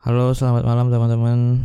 Halo, 0.00 0.32
selamat 0.32 0.64
malam 0.64 0.88
teman-teman. 0.88 1.60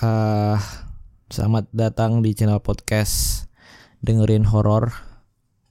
uh, 0.00 0.56
selamat 1.36 1.68
datang 1.76 2.24
di 2.24 2.32
channel 2.32 2.56
podcast 2.64 3.44
dengerin 4.00 4.48
horor. 4.48 4.96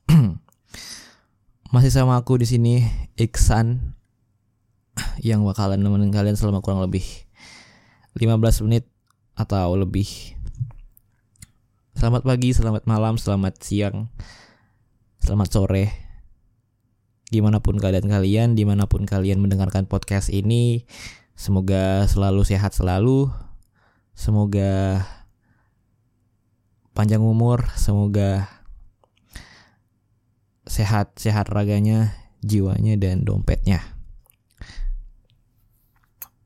Masih 1.73 1.89
sama 1.89 2.13
aku 2.13 2.37
di 2.37 2.45
sini 2.45 2.85
Iksan 3.17 3.97
yang 5.25 5.41
bakalan 5.41 5.81
nemenin 5.81 6.13
kalian 6.13 6.37
selama 6.37 6.61
kurang 6.61 6.85
lebih 6.85 7.25
15 8.21 8.37
menit 8.69 8.85
atau 9.33 9.73
lebih. 9.73 10.37
Selamat 11.97 12.21
pagi, 12.21 12.53
selamat 12.53 12.85
malam, 12.85 13.17
selamat 13.17 13.57
siang, 13.65 14.13
selamat 15.25 15.49
sore. 15.49 16.02
Di 17.33 17.41
mana 17.41 17.65
pun 17.65 17.81
keadaan 17.81 18.05
kalian, 18.05 18.53
di 18.53 18.61
mana 18.61 18.85
pun 18.85 19.09
kalian 19.09 19.41
mendengarkan 19.41 19.89
podcast 19.89 20.29
ini, 20.29 20.85
semoga 21.33 22.05
selalu 22.05 22.45
sehat 22.45 22.77
selalu. 22.77 23.33
Semoga 24.13 25.01
panjang 26.93 27.25
umur, 27.25 27.65
semoga 27.73 28.45
sehat-sehat 30.69 31.49
raganya, 31.49 32.13
jiwanya 32.45 32.93
dan 33.01 33.25
dompetnya. 33.25 33.81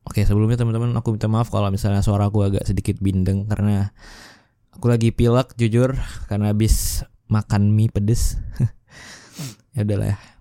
Oke, 0.08 0.24
sebelumnya 0.24 0.56
teman-teman 0.56 0.96
aku 0.96 1.20
minta 1.20 1.28
maaf 1.28 1.52
kalau 1.52 1.68
misalnya 1.68 2.00
suara 2.00 2.32
aku 2.32 2.48
agak 2.48 2.64
sedikit 2.64 2.96
bindeng 3.04 3.44
karena 3.52 3.92
aku 4.72 4.88
lagi 4.88 5.12
pilek 5.12 5.60
jujur 5.60 6.00
karena 6.32 6.56
habis 6.56 7.04
makan 7.28 7.76
mie 7.76 7.92
pedes. 7.92 8.40
ya 9.76 9.84
udahlah 9.84 10.16
ya. 10.16 10.37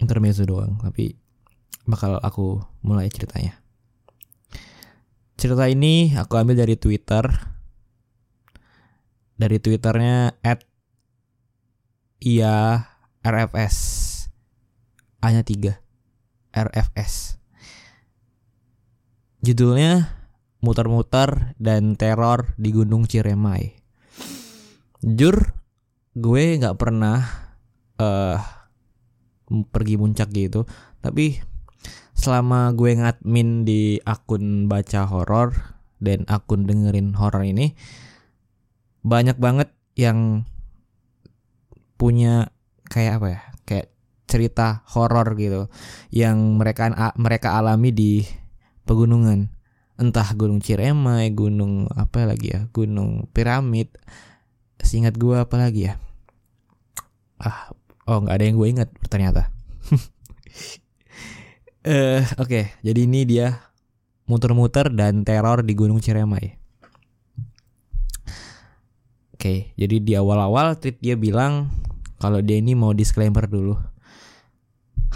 Intermezzo 0.00 0.48
doang, 0.48 0.80
tapi 0.80 1.14
bakal 1.84 2.16
aku 2.24 2.64
mulai 2.80 3.12
ceritanya. 3.12 3.60
Cerita 5.36 5.68
ini 5.68 6.16
aku 6.16 6.40
ambil 6.40 6.56
dari 6.56 6.76
Twitter. 6.80 7.28
Dari 9.40 9.56
Twitternya 9.56 10.36
at 10.44 10.68
Iya 12.20 12.84
RFS 13.24 13.76
Hanya 15.24 15.40
tiga 15.40 15.80
RFS 16.52 17.40
Judulnya 19.40 20.20
Muter-muter 20.60 21.56
dan 21.56 21.96
teror 21.96 22.52
di 22.60 22.76
Gunung 22.76 23.08
Ciremai 23.08 23.80
Jujur 25.00 25.56
gue 26.12 26.60
gak 26.60 26.76
pernah 26.76 27.24
uh, 27.96 28.36
pergi 29.70 29.98
puncak 29.98 30.30
gitu. 30.30 30.64
Tapi 31.02 31.42
selama 32.14 32.70
gue 32.76 32.94
ngadmin 32.96 33.64
di 33.66 33.98
akun 34.04 34.70
baca 34.70 35.08
horor 35.08 35.56
dan 36.00 36.24
akun 36.28 36.64
dengerin 36.68 37.16
horor 37.16 37.44
ini 37.44 37.72
banyak 39.00 39.40
banget 39.40 39.72
yang 39.96 40.44
punya 41.96 42.52
kayak 42.88 43.20
apa 43.20 43.28
ya 43.28 43.40
kayak 43.68 43.88
cerita 44.28 44.84
horor 44.88 45.36
gitu 45.36 45.68
yang 46.12 46.60
mereka 46.60 46.88
mereka 47.16 47.56
alami 47.56 47.90
di 47.92 48.24
pegunungan. 48.88 49.52
Entah 50.00 50.32
gunung 50.32 50.64
Ciremai 50.64 51.28
gunung 51.36 51.84
apa 51.92 52.24
lagi 52.24 52.56
ya 52.56 52.64
gunung 52.72 53.28
piramid. 53.36 53.92
Singkat 54.80 55.20
gue 55.20 55.36
apa 55.36 55.56
lagi 55.60 55.92
ya? 55.92 56.00
Ah 57.36 57.72
oh 58.06 58.24
nggak 58.24 58.36
ada 58.36 58.44
yang 58.44 58.56
gue 58.56 58.68
ingat 58.68 58.88
ternyata 59.08 59.50
Eh, 61.80 62.20
uh, 62.20 62.20
oke, 62.36 62.44
okay. 62.44 62.64
jadi 62.84 63.08
ini 63.08 63.24
dia 63.24 63.72
muter-muter 64.28 64.92
dan 64.92 65.24
teror 65.24 65.64
di 65.64 65.72
Gunung 65.72 65.96
Ciremai. 65.96 66.60
Oke, 69.32 69.40
okay, 69.40 69.58
jadi 69.80 69.96
di 69.96 70.12
awal-awal 70.12 70.76
tweet 70.76 71.00
dia 71.00 71.16
bilang 71.16 71.72
kalau 72.20 72.44
dia 72.44 72.60
ini 72.60 72.76
mau 72.76 72.92
disclaimer 72.92 73.48
dulu. 73.48 73.80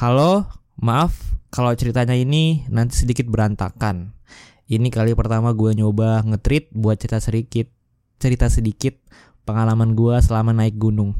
Halo, 0.01 0.49
maaf 0.81 1.37
kalau 1.53 1.69
ceritanya 1.77 2.17
ini 2.17 2.65
nanti 2.73 2.97
sedikit 2.97 3.29
berantakan. 3.29 4.17
Ini 4.65 4.89
kali 4.89 5.13
pertama 5.13 5.53
gue 5.53 5.77
nyoba 5.77 6.25
ngetrit 6.25 6.73
buat 6.73 6.97
cerita 6.97 7.21
sedikit, 7.21 7.69
cerita 8.17 8.49
sedikit 8.49 8.97
pengalaman 9.45 9.93
gue 9.93 10.17
selama 10.25 10.57
naik 10.57 10.81
gunung. 10.81 11.13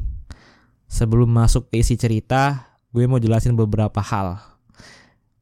Sebelum 0.85 1.27
masuk 1.27 1.69
ke 1.73 1.81
isi 1.81 1.99
cerita, 1.99 2.75
gue 2.93 3.03
mau 3.09 3.19
jelasin 3.19 3.57
beberapa 3.57 3.99
hal 3.99 4.55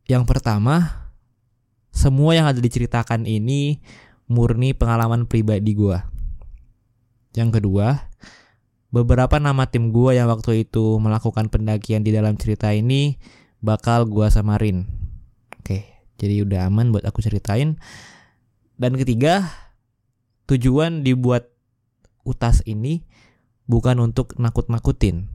yang 0.04 0.28
pertama, 0.28 1.08
semua 1.96 2.36
yang 2.36 2.44
ada 2.44 2.60
diceritakan 2.60 3.24
ini 3.24 3.80
murni 4.28 4.76
pengalaman 4.76 5.24
pribadi 5.24 5.72
gue. 5.72 5.96
Yang 7.34 7.60
kedua, 7.60 8.12
beberapa 8.92 9.40
nama 9.40 9.64
tim 9.72 9.96
gue 9.96 10.20
yang 10.20 10.28
waktu 10.28 10.68
itu 10.68 11.00
melakukan 11.00 11.48
pendakian 11.48 12.04
di 12.04 12.12
dalam 12.12 12.36
cerita 12.36 12.76
ini 12.76 13.16
bakal 13.64 14.04
gue 14.04 14.28
samarin. 14.28 14.84
Oke, 15.64 15.88
jadi 16.20 16.44
udah 16.44 16.68
aman 16.68 16.92
buat 16.92 17.08
aku 17.08 17.24
ceritain. 17.24 17.80
Dan 18.76 19.00
ketiga, 19.00 19.48
tujuan 20.52 21.08
dibuat 21.08 21.48
utas 22.28 22.60
ini 22.68 23.08
bukan 23.72 24.04
untuk 24.04 24.36
nakut-nakutin. 24.36 25.33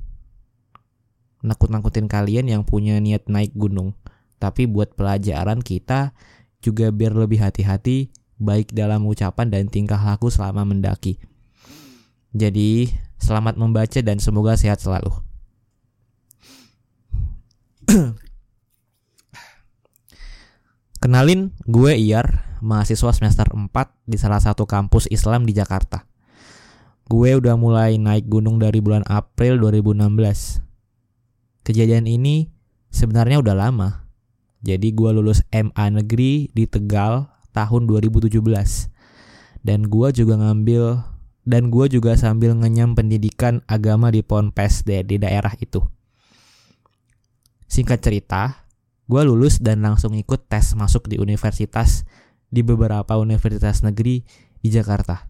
Nakut-nakutin 1.45 2.11
kalian 2.11 2.51
yang 2.51 2.63
punya 2.67 2.99
niat 2.99 3.31
naik 3.31 3.55
gunung 3.55 3.95
tapi 4.39 4.71
buat 4.71 4.95
pelajaran 4.95 5.59
kita 5.63 6.15
juga 6.63 6.91
biar 6.95 7.15
lebih 7.15 7.43
hati-hati 7.43 8.11
baik 8.39 8.71
dalam 8.71 9.03
ucapan 9.07 9.51
dan 9.51 9.67
tingkah 9.67 9.99
laku 9.99 10.31
selama 10.31 10.63
mendaki. 10.63 11.19
Jadi, 12.31 12.87
selamat 13.19 13.59
membaca 13.59 13.99
dan 13.99 14.23
semoga 14.23 14.55
sehat 14.55 14.79
selalu. 14.79 15.11
Kenalin, 21.03 21.51
gue 21.67 21.95
Iyar, 21.99 22.59
mahasiswa 22.63 23.11
semester 23.15 23.47
4 23.51 23.71
di 24.07 24.19
salah 24.19 24.43
satu 24.43 24.67
kampus 24.67 25.11
Islam 25.11 25.47
di 25.47 25.55
Jakarta. 25.55 26.07
Gue 27.09 27.35
udah 27.39 27.57
mulai 27.57 27.97
naik 27.97 28.29
gunung 28.29 28.61
dari 28.61 28.79
bulan 28.85 29.03
April 29.09 29.57
2016. 29.63 30.68
Kejadian 31.69 32.09
ini 32.09 32.49
sebenarnya 32.89 33.45
udah 33.45 33.53
lama, 33.53 34.09
jadi 34.65 34.89
gue 34.89 35.11
lulus 35.13 35.45
MA 35.53 35.93
Negeri 35.93 36.49
di 36.57 36.65
Tegal 36.65 37.29
tahun 37.53 37.85
2017. 37.85 38.41
Dan 39.61 39.85
gue 39.85 40.09
juga 40.17 40.41
ngambil 40.41 41.05
dan 41.45 41.69
gue 41.69 41.93
juga 41.93 42.17
sambil 42.17 42.57
ngenyam 42.57 42.97
pendidikan 42.97 43.61
agama 43.69 44.09
di 44.09 44.25
Ponpes 44.25 44.81
deh, 44.89 45.05
di 45.05 45.21
daerah 45.21 45.53
itu. 45.61 45.85
Singkat 47.69 48.01
cerita, 48.01 48.65
gue 49.05 49.21
lulus 49.29 49.61
dan 49.61 49.85
langsung 49.85 50.17
ikut 50.17 50.49
tes 50.49 50.73
masuk 50.73 51.05
di 51.05 51.21
universitas 51.21 52.09
di 52.49 52.65
beberapa 52.65 53.21
universitas 53.21 53.85
negeri 53.85 54.25
di 54.65 54.73
Jakarta. 54.73 55.29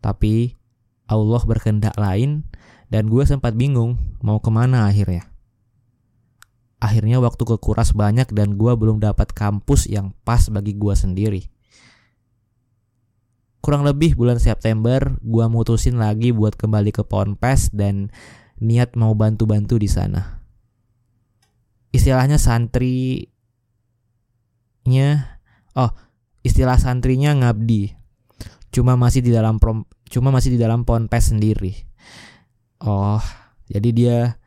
Tapi 0.00 0.56
Allah 1.04 1.42
berkehendak 1.44 2.00
lain 2.00 2.48
dan 2.88 3.12
gue 3.12 3.28
sempat 3.28 3.52
bingung 3.52 4.00
mau 4.24 4.40
ke 4.40 4.48
mana 4.48 4.88
akhirnya. 4.88 5.29
Akhirnya 6.80 7.20
waktu 7.20 7.44
kekuras 7.44 7.92
banyak 7.92 8.32
dan 8.32 8.56
gue 8.56 8.72
belum 8.72 9.04
dapat 9.04 9.36
kampus 9.36 9.84
yang 9.84 10.16
pas 10.24 10.48
bagi 10.48 10.72
gue 10.72 10.96
sendiri. 10.96 11.44
Kurang 13.60 13.84
lebih 13.84 14.16
bulan 14.16 14.40
September, 14.40 15.20
gue 15.20 15.44
mutusin 15.52 16.00
lagi 16.00 16.32
buat 16.32 16.56
kembali 16.56 16.96
ke 16.96 17.04
Ponpes 17.04 17.68
dan 17.76 18.08
niat 18.56 18.96
mau 18.96 19.12
bantu-bantu 19.12 19.76
di 19.76 19.92
sana. 19.92 20.40
Istilahnya 21.92 22.40
santrinya, 22.40 23.28
oh 25.76 25.92
istilah 26.40 26.80
santrinya 26.80 27.36
ngabdi. 27.36 27.92
Cuma 28.72 28.96
masih 28.96 29.20
di 29.20 29.36
dalam 29.36 29.60
prom, 29.60 29.84
cuma 30.08 30.32
masih 30.32 30.56
di 30.56 30.58
dalam 30.64 30.88
Ponpes 30.88 31.28
sendiri. 31.28 31.76
Oh, 32.80 33.20
jadi 33.68 33.88
dia 33.92 34.39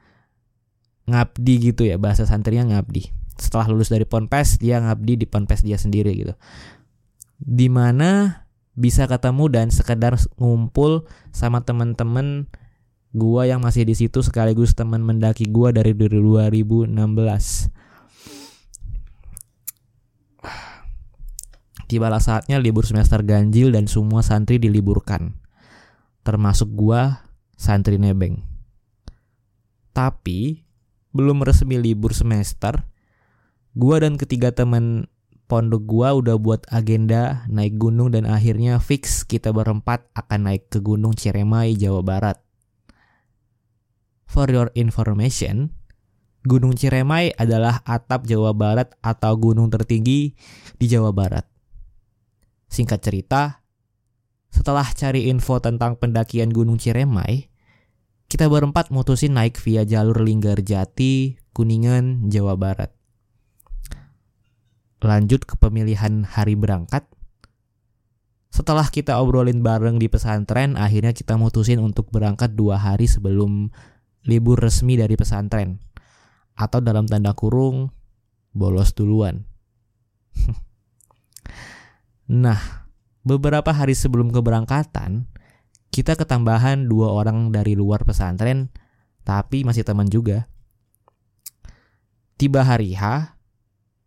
ngabdi 1.09 1.73
gitu 1.73 1.83
ya 1.83 1.99
bahasa 1.99 2.23
santrinya 2.23 2.75
ngabdi 2.75 3.11
setelah 3.35 3.67
lulus 3.71 3.91
dari 3.91 4.07
ponpes 4.07 4.61
dia 4.61 4.79
ngabdi 4.79 5.19
di 5.19 5.25
ponpes 5.27 5.65
dia 5.65 5.75
sendiri 5.75 6.13
gitu 6.15 6.33
di 7.43 7.67
mana 7.67 8.43
bisa 8.73 9.05
ketemu 9.05 9.51
dan 9.51 9.67
sekedar 9.69 10.17
ngumpul 10.39 11.05
sama 11.35 11.61
teman-teman 11.61 12.47
gua 13.13 13.45
yang 13.45 13.61
masih 13.61 13.85
di 13.85 13.93
situ 13.93 14.25
sekaligus 14.25 14.73
teman 14.73 15.03
mendaki 15.05 15.45
gua 15.45 15.69
dari 15.69 15.93
2016 15.93 16.89
Tibalah 21.93 22.17
saatnya 22.17 22.57
libur 22.57 22.89
semester 22.89 23.21
ganjil 23.21 23.69
dan 23.69 23.85
semua 23.85 24.25
santri 24.25 24.57
diliburkan. 24.57 25.37
Termasuk 26.25 26.73
gua, 26.73 27.29
santri 27.53 28.01
nebeng. 28.01 28.41
Tapi 29.93 30.65
belum 31.13 31.45
resmi 31.45 31.77
libur 31.77 32.11
semester, 32.11 32.89
gua 33.77 34.01
dan 34.01 34.17
ketiga 34.17 34.49
teman 34.49 35.05
pondok 35.45 35.85
gua 35.85 36.17
udah 36.17 36.41
buat 36.41 36.65
agenda 36.73 37.45
naik 37.47 37.77
gunung 37.77 38.09
dan 38.09 38.25
akhirnya 38.25 38.81
fix 38.81 39.21
kita 39.21 39.53
berempat 39.53 40.09
akan 40.17 40.49
naik 40.49 40.73
ke 40.73 40.81
Gunung 40.81 41.13
Ciremai, 41.13 41.77
Jawa 41.77 42.01
Barat. 42.01 42.41
For 44.25 44.49
your 44.49 44.73
information, 44.73 45.77
Gunung 46.43 46.73
Ciremai 46.75 47.31
adalah 47.37 47.85
atap 47.85 48.25
Jawa 48.25 48.51
Barat 48.51 48.91
atau 48.99 49.37
gunung 49.37 49.69
tertinggi 49.69 50.33
di 50.75 50.85
Jawa 50.89 51.13
Barat. 51.13 51.45
Singkat 52.67 52.99
cerita, 53.05 53.61
setelah 54.49 54.89
cari 54.97 55.29
info 55.29 55.61
tentang 55.61 55.95
pendakian 56.01 56.49
Gunung 56.49 56.81
Ciremai, 56.81 57.52
kita 58.33 58.49
berempat 58.49 58.89
mutusin 58.89 59.37
naik 59.37 59.61
via 59.61 59.85
jalur 59.85 60.25
Linggarjati, 60.25 61.37
Kuningan, 61.53 62.33
Jawa 62.33 62.57
Barat. 62.57 62.89
Lanjut 65.05 65.45
ke 65.45 65.53
pemilihan 65.53 66.25
hari 66.25 66.57
berangkat. 66.57 67.05
Setelah 68.49 68.89
kita 68.89 69.21
obrolin 69.21 69.61
bareng 69.61 70.01
di 70.01 70.09
pesantren, 70.09 70.81
akhirnya 70.81 71.13
kita 71.13 71.37
mutusin 71.37 71.77
untuk 71.77 72.09
berangkat 72.09 72.57
dua 72.57 72.81
hari 72.81 73.05
sebelum 73.05 73.69
libur 74.25 74.57
resmi 74.57 74.97
dari 74.97 75.13
pesantren. 75.13 75.77
Atau 76.57 76.81
dalam 76.81 77.05
tanda 77.05 77.37
kurung, 77.37 77.93
bolos 78.49 78.97
duluan. 78.97 79.45
nah, 82.33 82.83
Beberapa 83.23 83.71
hari 83.71 83.95
sebelum 83.95 84.35
keberangkatan, 84.35 85.31
kita 85.93 86.17
ketambahan 86.17 86.89
dua 86.89 87.13
orang 87.13 87.53
dari 87.53 87.77
luar 87.77 88.01
pesantren, 88.01 88.73
tapi 89.21 89.61
masih 89.61 89.85
teman 89.85 90.09
juga. 90.09 90.49
Tiba 92.33 92.65
hari 92.65 92.97
H, 92.97 93.37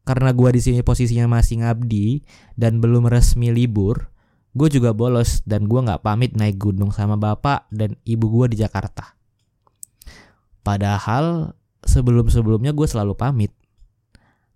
karena 0.03 0.35
gue 0.35 0.51
di 0.51 0.61
sini 0.61 0.83
posisinya 0.83 1.31
masih 1.39 1.63
ngabdi 1.63 2.27
dan 2.59 2.83
belum 2.83 3.07
resmi 3.07 3.55
libur, 3.55 4.11
gue 4.59 4.67
juga 4.67 4.91
bolos 4.91 5.47
dan 5.47 5.71
gue 5.71 5.79
nggak 5.79 6.03
pamit 6.03 6.35
naik 6.35 6.59
gunung 6.59 6.91
sama 6.91 7.15
bapak 7.15 7.71
dan 7.71 7.95
ibu 8.03 8.35
gue 8.35 8.59
di 8.59 8.67
Jakarta. 8.67 9.15
Padahal 10.67 11.55
sebelum-sebelumnya 11.87 12.75
gue 12.75 12.87
selalu 12.91 13.15
pamit. 13.15 13.55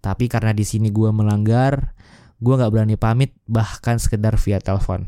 Tapi 0.02 0.26
karena 0.26 0.50
di 0.50 0.66
sini 0.66 0.90
gue 0.90 1.14
melanggar, 1.14 1.94
gue 2.42 2.54
nggak 2.58 2.72
berani 2.74 2.98
pamit 2.98 3.38
bahkan 3.46 4.02
sekedar 4.02 4.34
via 4.34 4.58
telepon. 4.58 5.06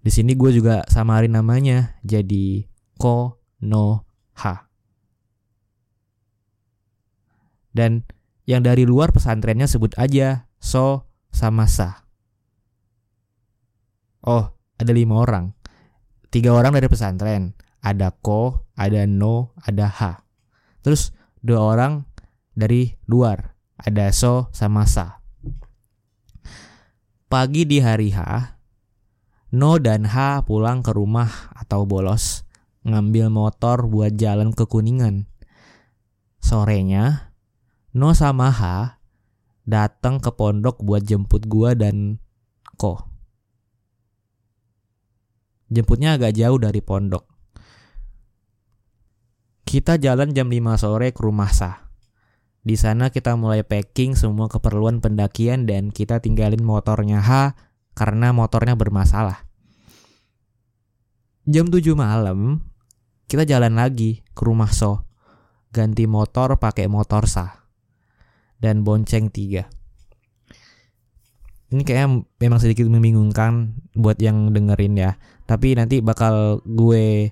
Di 0.00 0.08
sini 0.08 0.32
gue 0.32 0.50
juga 0.56 0.84
samarin 0.88 1.36
namanya 1.36 2.00
jadi 2.00 2.64
Ko 2.96 3.36
No 3.60 4.08
Ha. 4.40 4.64
Dan 7.70 8.02
yang 8.48 8.64
dari 8.64 8.88
luar 8.88 9.12
pesantrennya 9.12 9.68
sebut 9.68 9.92
aja 10.00 10.48
So 10.56 11.06
sama 11.28 11.68
Sa. 11.68 12.08
Oh, 14.24 14.52
ada 14.76 14.92
lima 14.92 15.20
orang. 15.20 15.56
Tiga 16.28 16.52
orang 16.52 16.76
dari 16.76 16.88
pesantren. 16.88 17.56
Ada 17.80 18.12
Ko, 18.12 18.68
ada 18.76 19.08
No, 19.08 19.56
ada 19.64 19.88
Ha. 19.88 20.24
Terus 20.84 21.16
dua 21.40 21.76
orang 21.76 22.04
dari 22.52 22.96
luar. 23.08 23.56
Ada 23.80 24.12
So 24.12 24.52
sama 24.52 24.84
Sa. 24.84 25.20
Pagi 27.30 27.62
di 27.64 27.78
hari 27.78 28.10
H, 28.10 28.20
No 29.50 29.82
dan 29.82 30.06
H 30.06 30.46
pulang 30.46 30.86
ke 30.86 30.94
rumah 30.94 31.50
atau 31.58 31.82
bolos, 31.82 32.46
ngambil 32.86 33.34
motor 33.34 33.90
buat 33.90 34.14
jalan 34.14 34.54
ke 34.54 34.62
Kuningan. 34.62 35.26
Sorenya, 36.38 37.34
No 37.90 38.14
sama 38.14 38.54
H 38.54 38.94
datang 39.66 40.22
ke 40.22 40.30
pondok 40.30 40.78
buat 40.86 41.02
jemput 41.02 41.50
gua 41.50 41.74
dan 41.74 42.22
Ko. 42.78 43.02
Jemputnya 45.66 46.14
agak 46.14 46.38
jauh 46.38 46.58
dari 46.58 46.78
pondok. 46.78 47.26
Kita 49.66 49.98
jalan 49.98 50.34
jam 50.34 50.50
5 50.50 50.78
sore 50.78 51.10
ke 51.10 51.22
rumah 51.22 51.50
Sah. 51.50 51.90
Di 52.62 52.74
sana 52.74 53.10
kita 53.10 53.34
mulai 53.34 53.66
packing 53.66 54.14
semua 54.14 54.46
keperluan 54.46 54.98
pendakian 55.02 55.66
dan 55.66 55.94
kita 55.94 56.18
tinggalin 56.18 56.62
motornya 56.62 57.22
H 57.22 57.30
karena 57.92 58.32
motornya 58.34 58.74
bermasalah. 58.78 59.46
Jam 61.48 61.66
7 61.66 61.96
malam, 61.98 62.62
kita 63.26 63.42
jalan 63.48 63.74
lagi 63.74 64.22
ke 64.34 64.42
rumah 64.44 64.70
So. 64.70 65.06
Ganti 65.70 66.10
motor 66.10 66.58
pakai 66.58 66.90
motor 66.90 67.30
Sa. 67.30 67.66
Dan 68.58 68.82
bonceng 68.82 69.30
tiga. 69.30 69.70
Ini 71.70 71.86
kayaknya 71.86 72.26
memang 72.42 72.58
sedikit 72.58 72.90
membingungkan 72.90 73.78
buat 73.94 74.18
yang 74.18 74.50
dengerin 74.50 74.98
ya. 74.98 75.14
Tapi 75.46 75.78
nanti 75.78 76.02
bakal 76.02 76.58
gue 76.66 77.30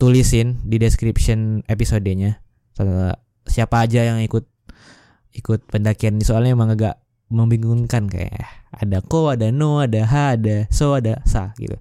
tulisin 0.00 0.64
di 0.66 0.80
description 0.80 1.62
episodenya 1.70 2.42
siapa 3.46 3.86
aja 3.86 4.02
yang 4.02 4.18
ikut 4.24 4.44
ikut 5.34 5.60
pendakian 5.70 6.18
ini 6.18 6.24
soalnya 6.26 6.54
emang 6.54 6.74
agak 6.74 6.98
membingungkan 7.34 8.06
kayak 8.06 8.46
ada 8.70 9.02
ko 9.02 9.34
ada 9.34 9.50
no 9.50 9.82
ada 9.82 10.06
ha 10.06 10.38
ada 10.38 10.70
so 10.70 10.94
ada 10.94 11.20
sa 11.26 11.52
gitu 11.58 11.76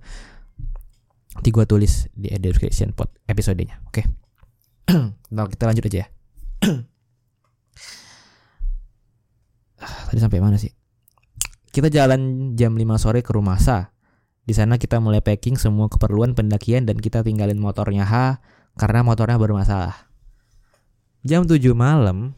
nanti 1.34 1.50
gue 1.50 1.66
tulis 1.66 2.10
di 2.14 2.30
description 2.42 2.94
pod 2.94 3.10
episodenya 3.30 3.80
oke 3.90 3.94
okay. 4.02 4.06
nah 5.34 5.46
kita 5.46 5.70
lanjut 5.70 5.86
aja 5.90 5.98
ya 6.06 6.08
tadi 10.10 10.20
sampai 10.22 10.42
mana 10.42 10.58
sih 10.58 10.74
kita 11.74 11.90
jalan 11.90 12.54
jam 12.54 12.78
5 12.78 12.86
sore 13.02 13.26
ke 13.26 13.34
rumah 13.34 13.58
sa 13.58 13.94
di 14.44 14.52
sana 14.52 14.76
kita 14.76 15.00
mulai 15.00 15.24
packing 15.24 15.56
semua 15.56 15.88
keperluan 15.88 16.36
pendakian 16.36 16.84
dan 16.84 17.00
kita 17.00 17.24
tinggalin 17.24 17.56
motornya 17.56 18.04
H 18.04 18.44
karena 18.76 19.00
motornya 19.06 19.40
bermasalah. 19.40 20.12
Jam 21.24 21.48
7 21.48 21.64
malam, 21.72 22.36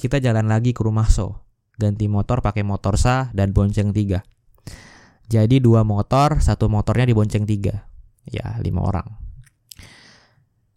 kita 0.00 0.16
jalan 0.16 0.48
lagi 0.48 0.72
ke 0.72 0.80
rumah 0.80 1.04
So. 1.12 1.41
Ganti 1.80 2.08
motor 2.08 2.44
pakai 2.44 2.64
motor 2.64 3.00
Sa 3.00 3.32
dan 3.32 3.56
bonceng 3.56 3.92
tiga. 3.96 4.24
Jadi 5.32 5.64
dua 5.64 5.80
motor, 5.86 6.44
satu 6.44 6.68
motornya 6.68 7.08
di 7.08 7.14
bonceng 7.16 7.48
tiga. 7.48 7.88
Ya, 8.28 8.60
lima 8.60 8.84
orang. 8.84 9.08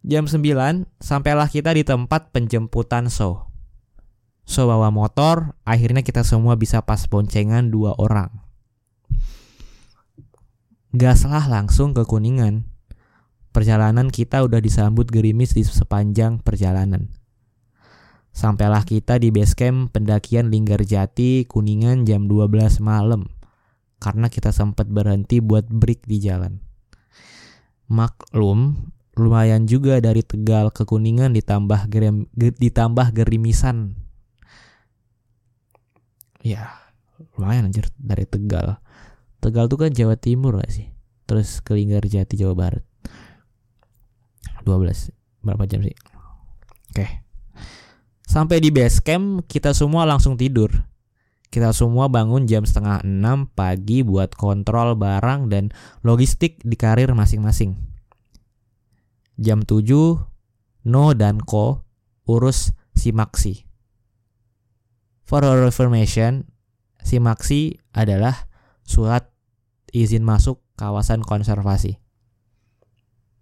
Jam 0.06 0.30
9, 0.30 0.86
sampailah 1.02 1.50
kita 1.50 1.74
di 1.74 1.82
tempat 1.82 2.30
penjemputan 2.30 3.10
So. 3.10 3.50
So 4.46 4.70
bawa 4.70 4.94
motor, 4.94 5.58
akhirnya 5.66 6.06
kita 6.06 6.22
semua 6.22 6.54
bisa 6.54 6.78
pas 6.86 7.02
boncengan 7.10 7.74
dua 7.74 7.98
orang. 7.98 8.30
Gaslah 10.94 11.50
langsung 11.50 11.92
ke 11.92 12.06
Kuningan. 12.06 12.70
Perjalanan 13.50 14.08
kita 14.08 14.46
udah 14.46 14.62
disambut 14.62 15.10
gerimis 15.10 15.52
di 15.52 15.66
sepanjang 15.66 16.38
perjalanan. 16.38 17.15
Sampailah 18.36 18.84
kita 18.84 19.16
di 19.16 19.32
base 19.32 19.56
camp 19.56 19.96
pendakian 19.96 20.52
Linggarjati 20.52 21.48
Kuningan 21.48 22.04
jam 22.04 22.28
12 22.28 22.84
malam 22.84 23.32
karena 23.96 24.28
kita 24.28 24.52
sempat 24.52 24.92
berhenti 24.92 25.40
buat 25.40 25.64
break 25.72 26.04
di 26.04 26.20
jalan. 26.20 26.60
Maklum, 27.88 28.92
lumayan 29.16 29.64
juga 29.64 30.04
dari 30.04 30.20
Tegal 30.20 30.68
ke 30.68 30.84
Kuningan 30.84 31.32
ditambah 31.32 31.88
gerim, 31.88 32.28
ditambah 32.36 33.16
gerimisan. 33.16 33.96
Ya, 36.44 36.76
lumayan 37.40 37.72
anjir 37.72 37.88
dari 37.96 38.28
Tegal. 38.28 38.76
Tegal 39.40 39.64
tuh 39.72 39.80
kan 39.80 39.96
Jawa 39.96 40.20
Timur 40.20 40.60
gak 40.60 40.76
sih? 40.76 40.92
Terus 41.24 41.64
ke 41.64 41.72
Linggarjati 41.72 42.36
Jawa 42.36 42.52
Barat. 42.52 42.84
12 44.68 45.08
berapa 45.40 45.64
jam 45.64 45.80
sih? 45.80 45.96
Oke. 46.92 47.00
Okay. 47.00 47.25
Sampai 48.26 48.58
di 48.58 48.74
base 48.74 48.98
camp, 49.06 49.46
kita 49.46 49.70
semua 49.70 50.02
langsung 50.02 50.34
tidur. 50.34 50.68
Kita 51.46 51.70
semua 51.70 52.10
bangun 52.10 52.50
jam 52.50 52.66
setengah 52.66 53.06
enam 53.06 53.46
pagi 53.46 54.02
buat 54.02 54.34
kontrol 54.34 54.98
barang 54.98 55.46
dan 55.46 55.70
logistik 56.02 56.58
di 56.66 56.74
karir 56.74 57.14
masing-masing. 57.14 57.78
Jam 59.38 59.62
7, 59.62 59.86
No 60.90 61.14
dan 61.14 61.38
Ko 61.38 61.86
urus 62.26 62.74
Simaksi. 62.98 63.62
For 65.22 65.46
our 65.46 65.62
information, 65.62 66.50
Simaksi 67.06 67.78
adalah 67.94 68.50
surat 68.82 69.30
izin 69.94 70.26
masuk 70.26 70.66
kawasan 70.74 71.22
konservasi. 71.22 72.02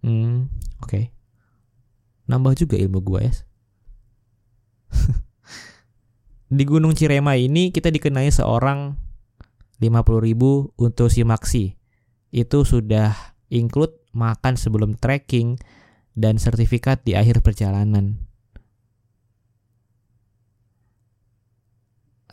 Hmm, 0.05 0.53
oke. 0.77 0.85
Okay. 0.85 1.03
Nambah 2.29 2.53
juga 2.53 2.77
ilmu 2.77 3.01
gue 3.01 3.21
ya 3.25 3.33
di 6.55 6.63
Gunung 6.63 6.93
Ciremai 6.93 7.49
ini 7.49 7.73
kita 7.73 7.89
dikenai 7.91 8.29
seorang 8.31 8.95
50 9.79 10.27
ribu 10.27 10.71
untuk 10.79 11.11
si 11.11 11.25
maksi. 11.27 11.75
Itu 12.31 12.63
sudah 12.63 13.35
include 13.51 13.95
makan 14.15 14.55
sebelum 14.55 14.95
trekking 14.95 15.59
dan 16.15 16.39
sertifikat 16.39 17.03
di 17.03 17.13
akhir 17.13 17.43
perjalanan. 17.43 18.23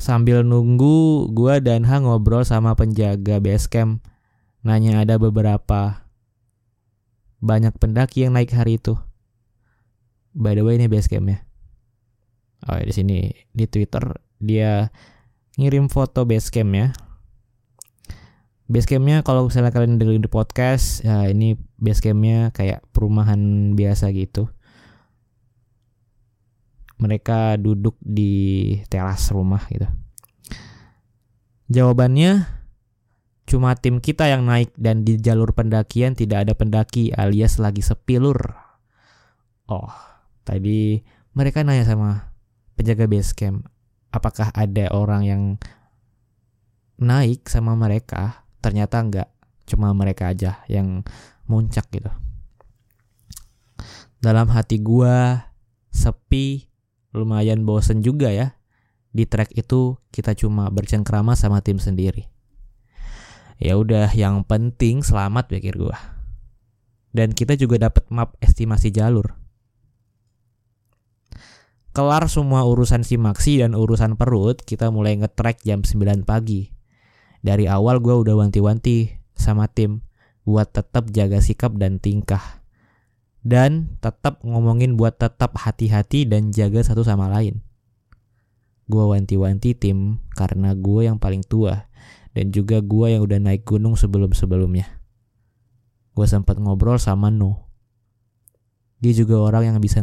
Sambil 0.03 0.43
nunggu, 0.43 1.31
gue 1.31 1.63
dan 1.63 1.87
Ha 1.87 2.03
ngobrol 2.03 2.43
sama 2.43 2.75
penjaga 2.75 3.39
base 3.39 3.71
camp. 3.71 4.03
Nanya 4.67 5.03
ada 5.03 5.15
beberapa 5.19 6.11
banyak 7.43 7.75
pendaki 7.79 8.27
yang 8.27 8.35
naik 8.35 8.51
hari 8.55 8.79
itu. 8.83 8.99
By 10.35 10.59
the 10.59 10.67
way 10.67 10.79
ini 10.79 10.91
base 10.91 11.11
camp 12.63 12.71
ya. 12.71 12.79
Oh 12.79 12.79
di 12.79 12.93
sini 12.95 13.19
di 13.51 13.65
Twitter 13.67 14.05
dia 14.39 14.91
ngirim 15.59 15.91
foto 15.91 16.25
base 16.25 16.49
camp 16.49 16.73
ya. 16.75 16.89
Base 18.73 18.89
campnya 18.89 19.21
kalau 19.21 19.53
misalnya 19.53 19.69
kalian 19.69 20.01
dengerin 20.01 20.25
di 20.25 20.33
podcast, 20.33 21.05
ya 21.05 21.29
ini 21.29 21.61
base 21.77 22.01
campnya 22.01 22.49
kayak 22.57 22.81
perumahan 22.95 23.75
biasa 23.77 24.09
gitu. 24.17 24.49
Mereka 26.97 27.61
duduk 27.61 27.99
di 28.01 28.73
teras 28.89 29.29
rumah 29.29 29.61
gitu. 29.69 29.85
Jawabannya 31.69 32.49
cuma 33.45 33.77
tim 33.77 34.01
kita 34.01 34.31
yang 34.31 34.49
naik 34.49 34.73
dan 34.81 35.05
di 35.05 35.21
jalur 35.21 35.53
pendakian 35.53 36.17
tidak 36.17 36.49
ada 36.49 36.57
pendaki 36.57 37.13
alias 37.13 37.61
lagi 37.61 37.85
sepilur. 37.85 38.57
Oh, 39.69 39.93
tadi 40.49 41.05
mereka 41.37 41.61
nanya 41.61 41.85
sama 41.85 42.32
penjaga 42.75 43.07
base 43.09 43.33
camp, 43.37 43.69
apakah 44.13 44.53
ada 44.53 44.93
orang 44.93 45.23
yang 45.25 45.43
naik 47.01 47.49
sama 47.49 47.75
mereka? 47.75 48.47
Ternyata 48.63 49.03
enggak 49.03 49.29
cuma 49.67 49.91
mereka 49.97 50.31
aja 50.31 50.63
yang 50.69 51.03
muncak 51.49 51.89
gitu. 51.91 52.11
Dalam 54.23 54.47
hati 54.55 54.79
gua 54.79 55.51
sepi 55.91 56.71
lumayan 57.11 57.67
bosen 57.67 58.01
juga 58.07 58.31
ya. 58.31 58.55
Di 59.13 59.29
track 59.29 59.53
itu 59.59 60.01
kita 60.09 60.33
cuma 60.33 60.73
bercengkrama 60.73 61.37
sama 61.37 61.61
tim 61.61 61.77
sendiri. 61.77 62.33
Ya 63.61 63.77
udah 63.77 64.09
yang 64.17 64.47
penting 64.47 65.05
selamat 65.05 65.53
pikir 65.53 65.77
gua. 65.77 65.99
Dan 67.13 67.37
kita 67.37 67.61
juga 67.61 67.77
dapat 67.77 68.09
map 68.09 68.41
estimasi 68.41 68.89
jalur 68.89 69.42
kelar 71.93 72.29
semua 72.29 72.65
urusan 72.65 73.05
simaksi 73.05 73.61
dan 73.61 73.77
urusan 73.77 74.17
perut 74.17 74.61
kita 74.65 74.89
mulai 74.89 75.17
ngetrek 75.21 75.61
jam 75.65 75.85
9 75.85 76.25
pagi 76.25 76.73
dari 77.43 77.67
awal 77.67 77.99
gue 77.99 78.15
udah 78.15 78.39
wanti-wanti 78.39 79.19
sama 79.35 79.67
tim 79.67 80.07
buat 80.47 80.71
tetap 80.71 81.11
jaga 81.11 81.43
sikap 81.43 81.75
dan 81.75 81.99
tingkah. 81.99 82.63
Dan 83.43 83.99
tetap 83.99 84.39
ngomongin 84.47 84.95
buat 84.95 85.19
tetap 85.19 85.59
hati-hati 85.59 86.31
dan 86.31 86.55
jaga 86.55 86.79
satu 86.87 87.03
sama 87.03 87.27
lain. 87.27 87.59
Gue 88.87 89.03
wanti-wanti 89.03 89.75
tim 89.75 90.23
karena 90.39 90.79
gue 90.79 91.11
yang 91.11 91.19
paling 91.19 91.43
tua 91.43 91.91
dan 92.39 92.55
juga 92.55 92.79
gue 92.79 93.19
yang 93.19 93.27
udah 93.27 93.43
naik 93.43 93.67
gunung 93.67 93.99
sebelum-sebelumnya. 93.99 95.03
Gue 96.15 96.27
sempat 96.31 96.63
ngobrol 96.63 97.03
sama 97.03 97.35
No. 97.35 97.72
Dia 99.03 99.13
juga 99.19 99.43
orang 99.43 99.75
yang 99.75 99.79
bisa 99.83 99.99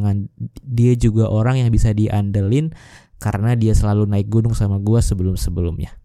dia 0.60 0.94
juga 1.00 1.32
orang 1.32 1.64
yang 1.64 1.72
bisa 1.72 1.96
diandelin 1.96 2.76
karena 3.20 3.56
dia 3.56 3.72
selalu 3.72 4.08
naik 4.12 4.28
gunung 4.28 4.52
sama 4.52 4.76
gue 4.80 5.00
sebelum-sebelumnya. 5.00 5.96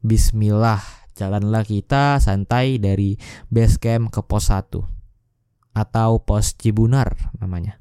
Bismillah, 0.00 0.80
jalanlah 1.12 1.68
kita 1.68 2.16
santai 2.16 2.80
dari 2.80 3.20
base 3.52 3.76
camp 3.76 4.08
ke 4.08 4.24
pos 4.24 4.48
1 4.48 4.80
atau 5.76 6.24
pos 6.24 6.56
Cibunar 6.56 7.36
namanya. 7.36 7.76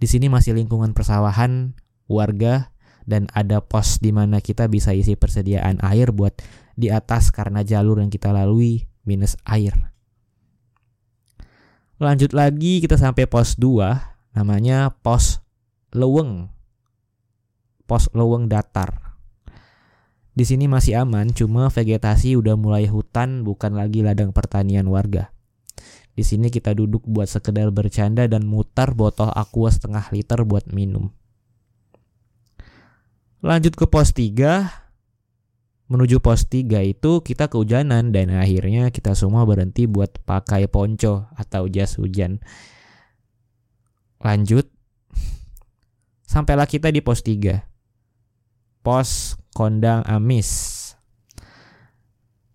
Di 0.00 0.08
sini 0.08 0.32
masih 0.32 0.56
lingkungan 0.56 0.96
persawahan, 0.96 1.76
warga, 2.08 2.72
dan 3.04 3.28
ada 3.36 3.60
pos 3.60 4.00
di 4.00 4.14
mana 4.14 4.40
kita 4.40 4.66
bisa 4.66 4.96
isi 4.96 5.18
persediaan 5.18 5.82
air 5.84 6.14
buat 6.14 6.40
di 6.72 6.88
atas 6.88 7.28
karena 7.34 7.60
jalur 7.60 8.00
yang 8.00 8.08
kita 8.08 8.32
lalui 8.32 8.88
minus 9.04 9.36
air. 9.44 9.91
Lanjut 12.02 12.34
lagi 12.34 12.82
kita 12.82 12.98
sampai 12.98 13.30
pos 13.30 13.54
2 13.54 14.34
namanya 14.34 14.90
pos 14.90 15.38
Leweng. 15.94 16.50
Pos 17.86 18.10
Leweng 18.10 18.50
datar. 18.50 19.14
Di 20.34 20.42
sini 20.42 20.66
masih 20.66 20.98
aman, 20.98 21.30
cuma 21.30 21.70
vegetasi 21.70 22.34
udah 22.34 22.58
mulai 22.58 22.90
hutan 22.90 23.46
bukan 23.46 23.78
lagi 23.78 24.02
ladang 24.02 24.34
pertanian 24.34 24.90
warga. 24.90 25.30
Di 26.18 26.26
sini 26.26 26.50
kita 26.50 26.74
duduk 26.74 27.06
buat 27.06 27.30
sekedar 27.30 27.70
bercanda 27.70 28.26
dan 28.26 28.50
mutar 28.50 28.98
botol 28.98 29.30
aqua 29.30 29.70
setengah 29.70 30.02
liter 30.10 30.42
buat 30.42 30.74
minum. 30.74 31.14
Lanjut 33.46 33.78
ke 33.78 33.86
pos 33.86 34.10
3. 34.10 34.81
Menuju 35.92 36.24
pos 36.24 36.48
3 36.48 36.88
itu 36.88 37.20
kita 37.20 37.52
kehujanan 37.52 38.16
dan 38.16 38.32
akhirnya 38.32 38.88
kita 38.88 39.12
semua 39.12 39.44
berhenti 39.44 39.84
buat 39.84 40.24
pakai 40.24 40.64
ponco 40.64 41.28
atau 41.36 41.68
jas 41.68 42.00
hujan. 42.00 42.40
Lanjut. 44.24 44.72
Sampailah 46.24 46.64
kita 46.64 46.88
di 46.88 47.04
pos 47.04 47.20
3. 47.20 47.60
Pos 48.80 49.36
Kondang 49.52 50.00
Amis. 50.08 50.48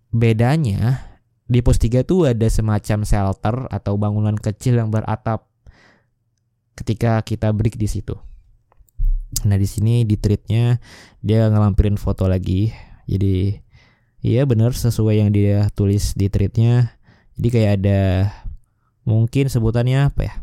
Bedanya 0.09 1.05
di 1.45 1.61
pos 1.61 1.77
3 1.77 2.01
tuh 2.09 2.25
ada 2.25 2.49
semacam 2.49 3.05
shelter 3.05 3.69
atau 3.69 4.01
bangunan 4.01 4.33
kecil 4.33 4.81
yang 4.81 4.89
beratap 4.89 5.45
ketika 6.73 7.21
kita 7.21 7.53
break 7.53 7.77
di 7.77 7.85
situ. 7.85 8.17
Nah 9.45 9.61
di 9.61 9.67
sini 9.69 10.09
di 10.09 10.17
treatnya 10.17 10.81
dia 11.21 11.45
ngelampirin 11.53 12.01
foto 12.01 12.25
lagi. 12.25 12.86
Jadi 13.07 13.57
iya 14.21 14.43
bener 14.43 14.75
sesuai 14.75 15.23
yang 15.23 15.31
dia 15.31 15.71
tulis 15.73 16.13
di 16.13 16.27
treatnya. 16.27 16.99
Jadi 17.39 17.47
kayak 17.49 17.71
ada 17.81 18.01
mungkin 19.07 19.47
sebutannya 19.47 20.11
apa 20.11 20.21
ya? 20.27 20.33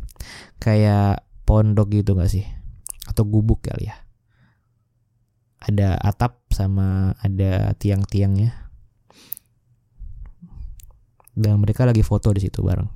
Kayak 0.58 1.28
pondok 1.44 1.92
gitu 1.92 2.16
gak 2.16 2.32
sih? 2.32 2.48
Atau 3.04 3.28
gubuk 3.28 3.60
kali 3.68 3.92
ya? 3.92 4.04
ada 5.64 5.96
atap 5.96 6.44
sama 6.52 7.16
ada 7.24 7.72
tiang-tiangnya 7.80 8.52
dan 11.34 11.58
mereka 11.58 11.88
lagi 11.88 12.04
foto 12.04 12.30
di 12.30 12.46
situ 12.46 12.62
bareng. 12.62 12.86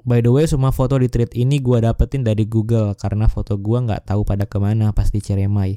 By 0.00 0.24
the 0.24 0.32
way, 0.32 0.48
semua 0.48 0.72
foto 0.72 0.96
di 0.96 1.12
tweet 1.12 1.36
ini 1.36 1.60
gue 1.60 1.76
dapetin 1.82 2.24
dari 2.24 2.48
Google 2.48 2.96
karena 2.96 3.28
foto 3.28 3.58
gue 3.60 3.78
nggak 3.84 4.08
tahu 4.08 4.24
pada 4.24 4.48
ke 4.48 4.56
mana 4.56 4.96
pas 4.96 5.12
di. 5.12 5.76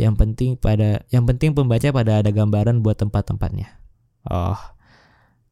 Yang 0.00 0.14
penting 0.16 0.50
pada, 0.56 1.04
yang 1.12 1.28
penting 1.28 1.52
pembaca 1.52 1.92
pada 1.92 2.24
ada 2.24 2.32
gambaran 2.32 2.80
buat 2.80 2.96
tempat-tempatnya. 2.96 3.68
Oh, 4.32 4.56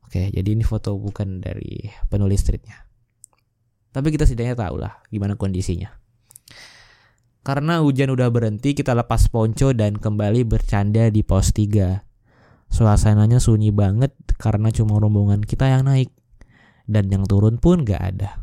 oke. 0.08 0.32
Jadi 0.32 0.48
ini 0.48 0.64
foto 0.64 0.96
bukan 0.96 1.44
dari 1.44 1.84
penulis 2.08 2.48
tweetnya. 2.48 2.88
Tapi 3.92 4.08
kita 4.08 4.24
setidaknya 4.24 4.56
tahu 4.56 4.80
lah 4.80 5.04
gimana 5.12 5.36
kondisinya. 5.36 5.92
Karena 7.44 7.84
hujan 7.84 8.12
udah 8.12 8.28
berhenti, 8.32 8.72
kita 8.72 8.96
lepas 8.96 9.28
ponco 9.28 9.72
dan 9.76 10.00
kembali 10.00 10.48
bercanda 10.48 11.12
di 11.12 11.20
pos 11.20 11.52
3. 11.52 12.72
Suasananya 12.72 13.40
sunyi 13.40 13.68
banget 13.68 14.16
karena 14.36 14.72
cuma 14.72 14.96
rombongan 14.96 15.44
kita 15.44 15.68
yang 15.68 15.84
naik. 15.88 16.08
Dan 16.88 17.12
yang 17.12 17.28
turun 17.28 17.60
pun 17.60 17.84
gak 17.84 18.00
ada. 18.00 18.40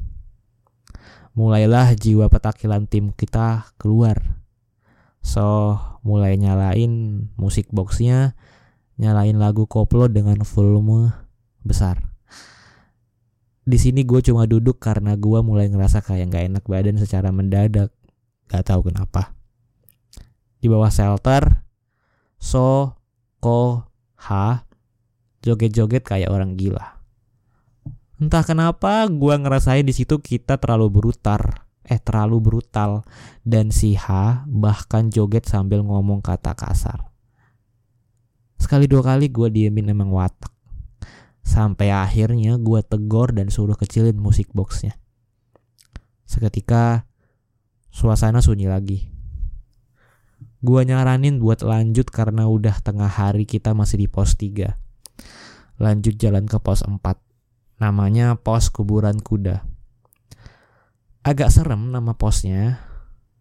Mulailah 1.33 1.97
jiwa 1.97 2.29
petakilan 2.29 2.85
tim 2.85 3.09
kita 3.09 3.73
keluar. 3.81 4.44
So, 5.25 5.73
mulai 6.05 6.37
nyalain 6.37 7.25
musik 7.33 7.73
boxnya, 7.73 8.37
nyalain 9.01 9.41
lagu 9.41 9.65
koplo 9.65 10.05
dengan 10.05 10.45
volume 10.45 11.09
besar. 11.65 11.97
Di 13.65 13.81
sini 13.81 14.05
gue 14.05 14.21
cuma 14.21 14.45
duduk 14.45 14.77
karena 14.77 15.17
gue 15.17 15.41
mulai 15.41 15.65
ngerasa 15.73 16.05
kayak 16.05 16.29
gak 16.29 16.45
enak 16.53 16.63
badan 16.69 17.01
secara 17.01 17.33
mendadak. 17.33 17.89
Gak 18.45 18.69
tahu 18.69 18.93
kenapa. 18.93 19.33
Di 20.61 20.69
bawah 20.69 20.93
shelter, 20.93 21.65
So, 22.37 22.93
Ko, 23.41 23.89
Ha, 24.29 24.69
joget-joget 25.41 26.05
kayak 26.05 26.29
orang 26.29 26.53
gila. 26.53 27.01
Entah 28.21 28.45
kenapa 28.45 29.09
gue 29.09 29.33
ngerasain 29.33 29.85
di 29.85 29.93
situ 29.97 30.21
kita 30.21 30.61
terlalu 30.61 31.01
brutal, 31.01 31.64
eh 31.85 32.01
terlalu 32.01 32.41
brutal 32.41 33.05
dan 33.45 33.69
si 33.69 33.93
Ha 33.97 34.45
bahkan 34.49 35.13
joget 35.13 35.45
sambil 35.45 35.85
ngomong 35.85 36.21
kata 36.25 36.57
kasar. 36.57 37.09
Sekali 38.57 38.89
dua 38.89 39.05
kali 39.05 39.29
gue 39.29 39.47
diemin 39.53 39.93
emang 39.93 40.09
watak. 40.09 40.49
Sampai 41.45 41.93
akhirnya 41.93 42.57
gue 42.57 42.81
tegor 42.81 43.31
dan 43.37 43.53
suruh 43.53 43.77
kecilin 43.77 44.17
musik 44.17 44.49
boxnya. 44.51 44.97
Seketika 46.25 47.05
Suasana 47.95 48.43
sunyi 48.43 48.67
lagi. 48.67 49.07
Gua 50.59 50.83
nyaranin 50.83 51.39
buat 51.39 51.63
lanjut 51.63 52.11
karena 52.11 52.43
udah 52.43 52.83
tengah 52.83 53.07
hari 53.07 53.47
kita 53.47 53.71
masih 53.71 54.03
di 54.03 54.07
pos 54.11 54.35
3. 54.35 54.75
Lanjut 55.79 56.19
jalan 56.19 56.43
ke 56.43 56.59
pos 56.59 56.83
4. 56.83 56.99
namanya 57.79 58.35
pos 58.35 58.67
kuburan 58.67 59.23
kuda. 59.23 59.63
Agak 61.25 61.49
serem 61.49 61.89
nama 61.89 62.13
posnya, 62.13 62.85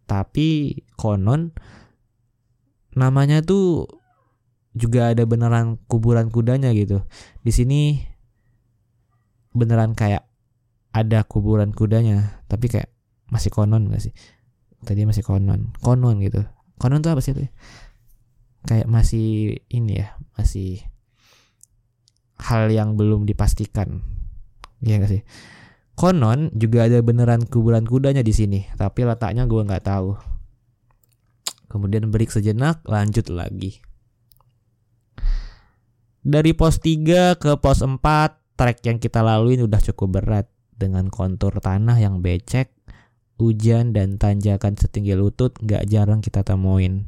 tapi 0.09 0.81
konon 0.97 1.53
namanya 2.97 3.45
tuh 3.45 3.85
juga 4.73 5.13
ada 5.13 5.21
beneran 5.29 5.77
kuburan 5.85 6.33
kudanya 6.33 6.73
gitu. 6.73 7.05
Di 7.45 7.53
sini 7.53 8.01
beneran 9.53 9.93
kayak 9.93 10.25
ada 10.97 11.21
kuburan 11.29 11.77
kudanya, 11.77 12.41
tapi 12.49 12.73
kayak 12.73 12.89
masih 13.29 13.53
konon 13.53 13.93
gak 13.93 14.01
sih? 14.01 14.13
Tadi 14.81 15.05
masih 15.05 15.21
konon, 15.21 15.69
konon 15.77 16.17
gitu. 16.25 16.41
Konon 16.81 17.05
tuh 17.05 17.13
apa 17.13 17.21
sih 17.21 17.37
tuh? 17.37 17.45
Kayak 18.65 18.89
masih 18.89 19.61
ini 19.69 20.01
ya, 20.01 20.17
masih 20.33 20.81
hal 22.41 22.67
yang 22.73 22.97
belum 22.97 23.29
dipastikan. 23.29 24.01
Iya 24.81 25.05
gak 25.05 25.11
sih? 25.13 25.21
Konon 25.95 26.51
juga 26.51 26.91
ada 26.91 26.99
beneran 26.99 27.47
kuburan 27.47 27.87
kudanya 27.87 28.19
di 28.19 28.35
sini, 28.35 28.67
tapi 28.75 29.07
letaknya 29.07 29.47
gue 29.47 29.63
nggak 29.63 29.87
tahu. 29.87 30.19
Kemudian 31.71 32.11
break 32.11 32.35
sejenak, 32.35 32.83
lanjut 32.83 33.31
lagi. 33.31 33.79
Dari 36.19 36.51
pos 36.51 36.83
3 36.83 37.39
ke 37.39 37.51
pos 37.63 37.79
4, 37.79 37.95
trek 38.59 38.83
yang 38.83 38.99
kita 38.99 39.23
lalui 39.23 39.55
udah 39.55 39.79
cukup 39.79 40.19
berat 40.19 40.47
dengan 40.75 41.07
kontur 41.07 41.55
tanah 41.63 41.95
yang 41.95 42.19
becek, 42.19 42.75
hujan 43.39 43.95
dan 43.95 44.19
tanjakan 44.19 44.75
setinggi 44.75 45.15
lutut 45.15 45.55
nggak 45.63 45.87
jarang 45.87 46.19
kita 46.19 46.43
temuin. 46.43 47.07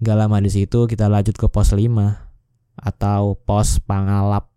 Gak 0.00 0.16
lama 0.16 0.40
di 0.40 0.48
situ 0.48 0.88
kita 0.88 1.12
lanjut 1.12 1.36
ke 1.36 1.44
pos 1.50 1.76
5 1.76 1.84
atau 2.80 3.36
pos 3.36 3.82
Pangalap 3.84 4.48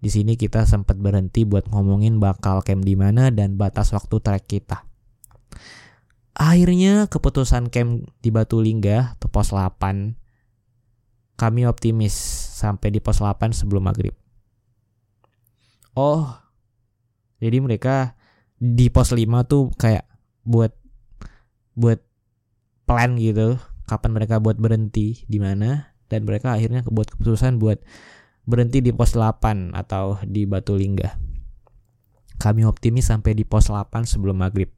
di 0.00 0.10
sini 0.12 0.36
kita 0.36 0.68
sempat 0.68 1.00
berhenti 1.00 1.48
buat 1.48 1.68
ngomongin 1.72 2.20
bakal 2.20 2.60
camp 2.60 2.84
di 2.84 2.94
mana 2.94 3.32
dan 3.32 3.56
batas 3.56 3.90
waktu 3.96 4.20
trek 4.20 4.44
kita. 4.44 4.84
Akhirnya 6.36 7.08
keputusan 7.08 7.72
camp 7.72 8.04
di 8.20 8.28
Batu 8.28 8.60
Lingga 8.60 9.16
atau 9.16 9.28
pos 9.32 9.56
8. 9.56 10.20
Kami 11.36 11.60
optimis 11.64 12.12
sampai 12.60 12.92
di 12.92 13.00
pos 13.00 13.24
8 13.24 13.56
sebelum 13.56 13.88
maghrib. 13.88 14.12
Oh, 15.96 16.28
jadi 17.40 17.56
mereka 17.64 18.16
di 18.60 18.92
pos 18.92 19.16
5 19.16 19.24
tuh 19.48 19.72
kayak 19.80 20.04
buat 20.44 20.76
buat 21.76 22.00
plan 22.88 23.16
gitu 23.20 23.60
kapan 23.84 24.10
mereka 24.16 24.40
buat 24.40 24.56
berhenti 24.56 25.24
di 25.28 25.38
mana 25.38 25.92
dan 26.08 26.24
mereka 26.24 26.56
akhirnya 26.56 26.86
buat 26.88 27.10
keputusan 27.12 27.60
buat 27.60 27.82
berhenti 28.46 28.78
di 28.78 28.94
pos 28.94 29.18
8 29.18 29.74
atau 29.74 30.22
di 30.22 30.46
Batu 30.46 30.78
Lingga. 30.78 31.18
Kami 32.38 32.62
optimis 32.62 33.10
sampai 33.10 33.34
di 33.34 33.42
pos 33.42 33.68
8 33.68 34.06
sebelum 34.06 34.38
maghrib. 34.38 34.70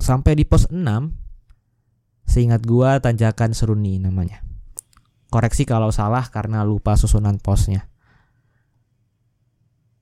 Sampai 0.00 0.34
di 0.34 0.42
pos 0.42 0.66
6, 0.66 2.26
seingat 2.26 2.66
gua 2.66 2.98
tanjakan 2.98 3.54
Seruni 3.54 4.02
namanya. 4.02 4.42
Koreksi 5.30 5.62
kalau 5.62 5.94
salah 5.94 6.26
karena 6.26 6.66
lupa 6.66 6.98
susunan 6.98 7.38
posnya. 7.38 7.86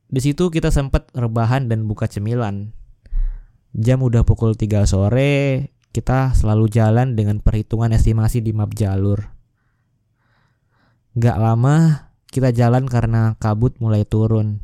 Di 0.09 0.25
situ 0.25 0.49
kita 0.49 0.73
sempat 0.73 1.13
rebahan 1.13 1.69
dan 1.69 1.85
buka 1.85 2.09
cemilan. 2.09 2.73
Jam 3.77 4.01
udah 4.01 4.25
pukul 4.25 4.57
3 4.57 4.89
sore, 4.89 5.77
kita 5.93 6.33
selalu 6.33 6.73
jalan 6.73 7.13
dengan 7.13 7.45
perhitungan 7.45 7.93
estimasi 7.93 8.41
di 8.41 8.57
map 8.57 8.73
jalur. 8.73 9.38
Gak 11.19 11.35
lama 11.35 12.07
kita 12.31 12.55
jalan 12.55 12.87
karena 12.87 13.35
kabut 13.43 13.75
mulai 13.83 14.07
turun. 14.07 14.63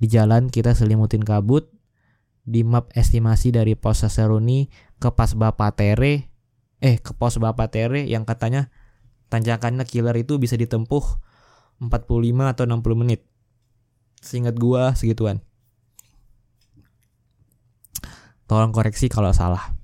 Di 0.00 0.08
jalan 0.08 0.48
kita 0.48 0.72
selimutin 0.72 1.20
kabut. 1.20 1.68
Di 2.40 2.64
map 2.64 2.88
estimasi 2.96 3.52
dari 3.52 3.76
pos 3.76 4.00
Saseruni 4.00 4.72
ke 4.96 5.12
pas 5.12 5.36
Bapatere. 5.36 6.32
Eh 6.80 6.96
ke 6.96 7.12
pos 7.12 7.36
Bapatere 7.36 8.08
yang 8.08 8.24
katanya 8.24 8.72
tanjakannya 9.28 9.84
killer 9.84 10.16
itu 10.16 10.40
bisa 10.40 10.56
ditempuh 10.56 11.04
45 11.84 11.92
atau 12.56 12.64
60 12.64 12.96
menit. 12.96 13.20
Seingat 14.24 14.56
gua 14.56 14.96
segituan. 14.96 15.44
Tolong 18.48 18.72
koreksi 18.72 19.12
kalau 19.12 19.36
salah. 19.36 19.76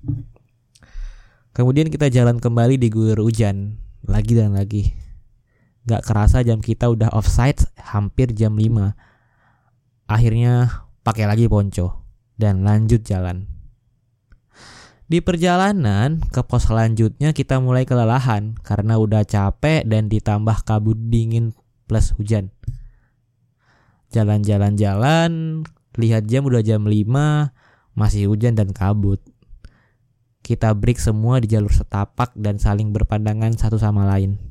Kemudian 1.53 1.93
kita 1.93 2.09
jalan 2.09 2.41
kembali 2.41 2.81
di 2.81 2.89
guyur 2.89 3.21
hujan. 3.21 3.77
Lagi 4.01 4.33
dan 4.33 4.57
lagi. 4.57 5.06
Gak 5.87 6.03
kerasa 6.03 6.43
jam 6.43 6.59
kita 6.59 6.91
udah 6.91 7.15
offside 7.15 7.63
hampir 7.79 8.35
jam 8.35 8.59
5. 8.59 8.91
Akhirnya 10.11 10.83
pakai 11.07 11.23
lagi 11.23 11.47
ponco 11.47 12.03
dan 12.35 12.67
lanjut 12.67 13.07
jalan. 13.07 13.47
Di 15.07 15.23
perjalanan 15.23 16.19
ke 16.19 16.43
pos 16.43 16.67
selanjutnya 16.67 17.31
kita 17.31 17.63
mulai 17.63 17.87
kelelahan 17.87 18.59
karena 18.59 18.99
udah 18.99 19.23
capek 19.23 19.87
dan 19.87 20.11
ditambah 20.11 20.67
kabut 20.67 20.99
dingin 21.07 21.55
plus 21.87 22.11
hujan. 22.19 22.51
Jalan-jalan-jalan, 24.11 25.63
lihat 25.95 26.27
jam 26.27 26.43
udah 26.43 26.59
jam 26.59 26.83
5, 26.83 27.07
masih 27.95 28.27
hujan 28.27 28.59
dan 28.59 28.75
kabut. 28.75 29.23
Kita 30.43 30.75
break 30.75 30.99
semua 30.99 31.39
di 31.39 31.51
jalur 31.51 31.71
setapak 31.71 32.35
dan 32.35 32.59
saling 32.59 32.91
berpandangan 32.91 33.55
satu 33.55 33.79
sama 33.79 34.03
lain. 34.07 34.46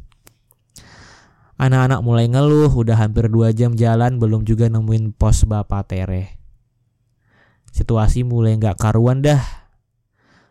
Anak-anak 1.56 2.04
mulai 2.04 2.28
ngeluh, 2.28 2.68
udah 2.68 3.00
hampir 3.00 3.32
dua 3.32 3.48
jam 3.56 3.72
jalan 3.72 4.20
belum 4.20 4.44
juga 4.44 4.68
nemuin 4.68 5.16
pos 5.16 5.48
Bapak 5.48 5.88
Tere. 5.88 6.36
Situasi 7.72 8.28
mulai 8.28 8.60
nggak 8.60 8.76
karuan 8.76 9.24
dah. 9.24 9.40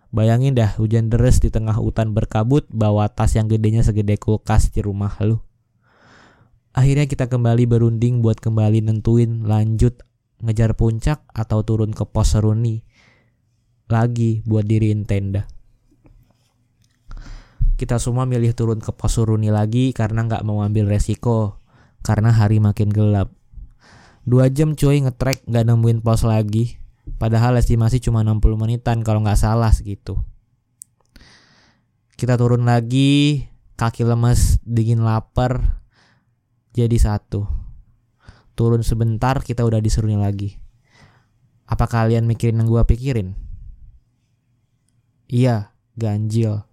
Bayangin 0.09 0.57
dah 0.57 0.73
hujan 0.81 1.13
deras 1.13 1.37
di 1.37 1.53
tengah 1.53 1.77
hutan 1.77 2.17
berkabut 2.17 2.65
bawa 2.73 3.05
tas 3.05 3.37
yang 3.37 3.45
gedenya 3.45 3.85
segede 3.85 4.17
kulkas 4.17 4.73
di 4.73 4.81
rumah 4.81 5.13
lu. 5.21 5.37
Akhirnya 6.73 7.05
kita 7.05 7.29
kembali 7.29 7.69
berunding 7.69 8.25
buat 8.25 8.41
kembali 8.41 8.81
nentuin 8.81 9.45
lanjut 9.45 10.01
ngejar 10.41 10.73
puncak 10.73 11.21
atau 11.31 11.61
turun 11.61 11.93
ke 11.93 12.01
pos 12.03 12.33
Seruni 12.33 12.81
lagi 13.85 14.41
buat 14.43 14.65
diriin 14.65 15.05
tenda 15.05 15.45
kita 17.75 17.99
semua 17.99 18.23
milih 18.23 18.55
turun 18.55 18.79
ke 18.79 18.95
pos 18.95 19.19
Suruni 19.19 19.51
lagi 19.51 19.91
karena 19.91 20.23
nggak 20.23 20.47
mau 20.47 20.63
ambil 20.63 20.87
resiko 20.87 21.59
karena 22.07 22.31
hari 22.31 22.63
makin 22.63 22.87
gelap. 22.87 23.35
Dua 24.23 24.47
jam 24.47 24.79
cuy 24.79 25.03
ngetrek 25.03 25.43
nggak 25.43 25.65
nemuin 25.67 25.99
pos 25.99 26.23
lagi. 26.23 26.79
Padahal 27.19 27.59
estimasi 27.61 28.01
cuma 28.01 28.25
60 28.25 28.57
menitan 28.57 29.05
kalau 29.05 29.21
nggak 29.21 29.37
salah 29.37 29.69
segitu. 29.69 30.17
Kita 32.15 32.39
turun 32.39 32.65
lagi, 32.65 33.45
kaki 33.75 34.07
lemes, 34.07 34.57
dingin 34.63 35.03
lapar, 35.03 35.83
jadi 36.73 36.95
satu. 36.95 37.45
Turun 38.55 38.81
sebentar 38.81 39.43
kita 39.43 39.67
udah 39.67 39.83
disuruhnya 39.83 40.17
lagi. 40.23 40.57
Apa 41.67 41.85
kalian 41.85 42.23
mikirin 42.25 42.63
yang 42.63 42.71
gua 42.71 42.87
pikirin? 42.87 43.35
Iya, 45.27 45.75
ganjil 45.99 46.63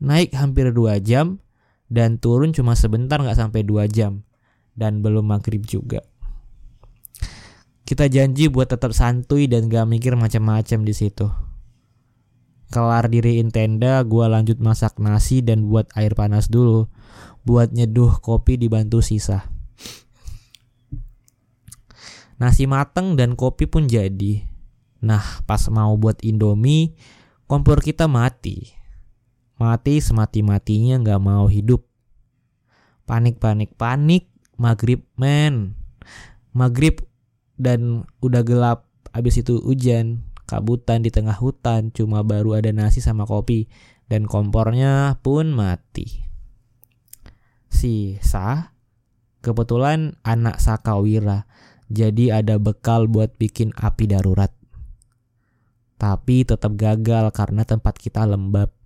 naik 0.00 0.32
hampir 0.34 0.72
2 0.72 0.98
jam 1.04 1.38
dan 1.92 2.16
turun 2.16 2.56
cuma 2.56 2.72
sebentar 2.74 3.20
nggak 3.20 3.36
sampai 3.36 3.62
2 3.62 3.86
jam 3.92 4.24
dan 4.74 5.04
belum 5.04 5.28
maghrib 5.28 5.62
juga. 5.68 6.00
Kita 7.84 8.06
janji 8.06 8.46
buat 8.46 8.70
tetap 8.70 8.94
santuy 8.94 9.50
dan 9.50 9.66
gak 9.66 9.82
mikir 9.82 10.14
macam-macam 10.14 10.86
di 10.86 10.94
situ. 10.94 11.26
Kelar 12.70 13.10
diriin 13.10 13.50
tenda, 13.50 13.98
gua 14.06 14.30
lanjut 14.30 14.62
masak 14.62 15.02
nasi 15.02 15.42
dan 15.42 15.66
buat 15.66 15.90
air 15.98 16.14
panas 16.14 16.46
dulu. 16.46 16.86
Buat 17.42 17.74
nyeduh 17.74 18.22
kopi 18.22 18.54
dibantu 18.62 19.02
sisa. 19.02 19.42
Nasi 22.38 22.70
mateng 22.70 23.18
dan 23.18 23.34
kopi 23.34 23.66
pun 23.66 23.90
jadi. 23.90 24.46
Nah, 25.02 25.42
pas 25.42 25.66
mau 25.66 25.98
buat 25.98 26.22
Indomie, 26.22 26.94
kompor 27.50 27.82
kita 27.82 28.06
mati. 28.06 28.79
Mati 29.60 30.00
semati-matinya 30.00 30.96
nggak 31.04 31.20
mau 31.20 31.44
hidup. 31.44 31.84
Panik, 33.04 33.36
panik, 33.36 33.76
panik. 33.76 34.32
Maghrib, 34.56 35.04
men. 35.20 35.76
Maghrib 36.56 37.04
dan 37.60 38.08
udah 38.24 38.40
gelap. 38.40 38.88
Abis 39.12 39.44
itu 39.44 39.60
hujan. 39.60 40.24
Kabutan 40.48 41.04
di 41.04 41.12
tengah 41.12 41.36
hutan. 41.36 41.92
Cuma 41.92 42.24
baru 42.24 42.56
ada 42.56 42.72
nasi 42.72 43.04
sama 43.04 43.28
kopi. 43.28 43.68
Dan 44.08 44.24
kompornya 44.24 45.20
pun 45.20 45.52
mati. 45.52 46.08
Sisa. 47.68 48.72
Kebetulan 49.44 50.16
anak 50.24 50.56
Sakawira. 50.56 51.44
Jadi 51.92 52.32
ada 52.32 52.56
bekal 52.56 53.12
buat 53.12 53.36
bikin 53.36 53.76
api 53.76 54.08
darurat. 54.08 54.56
Tapi 56.00 56.48
tetap 56.48 56.80
gagal 56.80 57.28
karena 57.36 57.68
tempat 57.68 58.00
kita 58.00 58.24
lembab. 58.24 58.79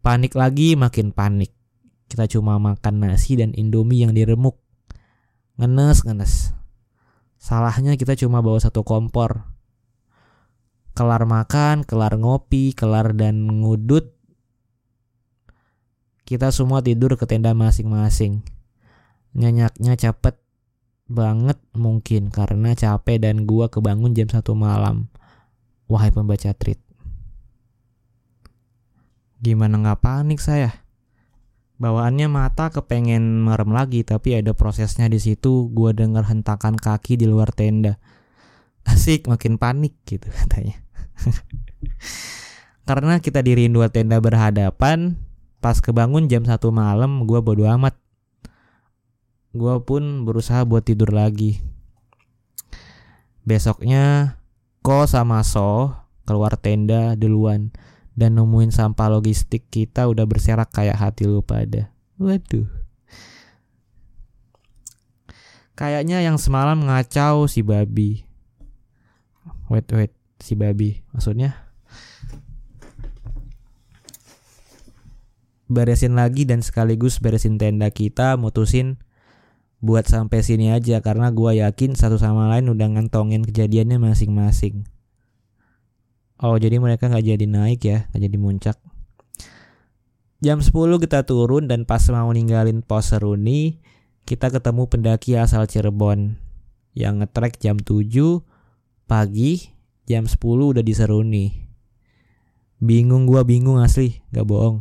Panik 0.00 0.32
lagi 0.32 0.80
makin 0.80 1.12
panik. 1.12 1.52
kita 2.10 2.26
cuma 2.26 2.58
makan 2.58 3.06
nasi 3.06 3.38
dan 3.38 3.54
indomie 3.54 4.02
yang 4.02 4.10
diremuk. 4.10 4.58
Ngenes, 5.60 6.02
ngenes. 6.02 6.56
Salahnya 7.38 7.94
kita 7.94 8.18
cuma 8.18 8.42
bawa 8.42 8.58
satu 8.58 8.82
kompor. 8.82 9.46
Kelar 10.98 11.22
makan, 11.22 11.86
kelar 11.86 12.18
ngopi, 12.18 12.74
kelar 12.74 13.14
dan 13.14 13.62
ngudut. 13.62 14.10
Kita 16.26 16.50
semua 16.50 16.82
tidur 16.82 17.14
ke 17.14 17.30
tenda 17.30 17.54
masing-masing. 17.54 18.42
Nyanyaknya 19.38 19.94
cepet 19.94 20.34
banget 21.06 21.62
mungkin 21.78 22.34
karena 22.34 22.74
capek 22.74 23.22
dan 23.22 23.46
gua 23.46 23.70
kebangun 23.70 24.18
jam 24.18 24.26
satu 24.26 24.58
malam. 24.58 25.06
Wahai 25.86 26.10
pembaca 26.10 26.50
tweet. 26.58 26.89
Gimana 29.40 29.80
nggak 29.80 30.04
panik 30.04 30.36
saya? 30.36 30.84
Bawaannya 31.80 32.28
mata 32.28 32.68
kepengen 32.68 33.40
merem 33.40 33.72
lagi 33.72 34.04
tapi 34.04 34.36
ada 34.36 34.52
prosesnya 34.52 35.08
di 35.08 35.16
situ. 35.16 35.72
Gua 35.72 35.96
dengar 35.96 36.28
hentakan 36.28 36.76
kaki 36.76 37.16
di 37.16 37.24
luar 37.24 37.48
tenda. 37.56 37.96
Asik 38.84 39.24
makin 39.32 39.56
panik 39.56 39.96
gitu 40.04 40.28
katanya. 40.44 40.76
Karena 42.84 43.16
kita 43.24 43.40
diriin 43.40 43.72
dua 43.72 43.88
tenda 43.88 44.20
berhadapan, 44.20 45.16
pas 45.64 45.80
kebangun 45.80 46.28
jam 46.28 46.44
satu 46.44 46.68
malam, 46.68 47.24
gua 47.24 47.40
bodo 47.40 47.64
amat. 47.64 47.96
Gua 49.56 49.80
pun 49.80 50.28
berusaha 50.28 50.68
buat 50.68 50.84
tidur 50.84 51.16
lagi. 51.16 51.64
Besoknya, 53.48 54.36
Ko 54.84 55.08
sama 55.08 55.40
So 55.44 55.96
keluar 56.28 56.60
tenda 56.60 57.16
duluan 57.16 57.72
dan 58.20 58.36
nemuin 58.36 58.68
sampah 58.68 59.08
logistik 59.08 59.72
kita 59.72 60.04
udah 60.04 60.28
berserak 60.28 60.68
kayak 60.68 61.00
hati 61.00 61.24
lu 61.24 61.40
pada. 61.40 61.88
Waduh. 62.20 62.68
Kayaknya 65.72 66.20
yang 66.20 66.36
semalam 66.36 66.84
ngacau 66.84 67.48
si 67.48 67.64
babi. 67.64 68.28
Wait 69.72 69.88
wait, 69.96 70.12
si 70.36 70.52
babi. 70.52 71.00
Maksudnya 71.16 71.56
beresin 75.70 76.18
lagi 76.18 76.44
dan 76.44 76.60
sekaligus 76.60 77.22
beresin 77.24 77.56
tenda 77.56 77.88
kita 77.88 78.36
mutusin 78.36 79.00
buat 79.80 80.04
sampai 80.04 80.44
sini 80.44 80.76
aja 80.76 81.00
karena 81.00 81.32
gua 81.32 81.56
yakin 81.56 81.96
satu 81.96 82.20
sama 82.20 82.52
lain 82.52 82.68
udah 82.68 83.00
ngantongin 83.00 83.40
kejadiannya 83.48 83.96
masing-masing. 83.96 84.84
Oh 86.40 86.56
jadi 86.56 86.80
mereka 86.80 87.12
nggak 87.12 87.36
jadi 87.36 87.44
naik 87.44 87.80
ya, 87.84 88.08
nggak 88.08 88.22
jadi 88.24 88.38
muncak. 88.40 88.76
Jam 90.40 90.64
10 90.64 90.72
kita 91.04 91.28
turun 91.28 91.68
dan 91.68 91.84
pas 91.84 92.00
mau 92.08 92.32
ninggalin 92.32 92.80
pos 92.80 93.12
Seruni, 93.12 93.76
kita 94.24 94.48
ketemu 94.48 94.88
pendaki 94.88 95.36
asal 95.36 95.68
Cirebon 95.68 96.40
yang 96.96 97.20
ngetrek 97.20 97.60
jam 97.60 97.76
7 97.76 98.40
pagi, 99.04 99.68
jam 100.08 100.24
10 100.24 100.40
udah 100.40 100.80
di 100.80 100.96
Seruni. 100.96 101.46
Bingung 102.80 103.28
gua 103.28 103.44
bingung 103.44 103.76
asli, 103.84 104.24
gak 104.32 104.48
bohong. 104.48 104.80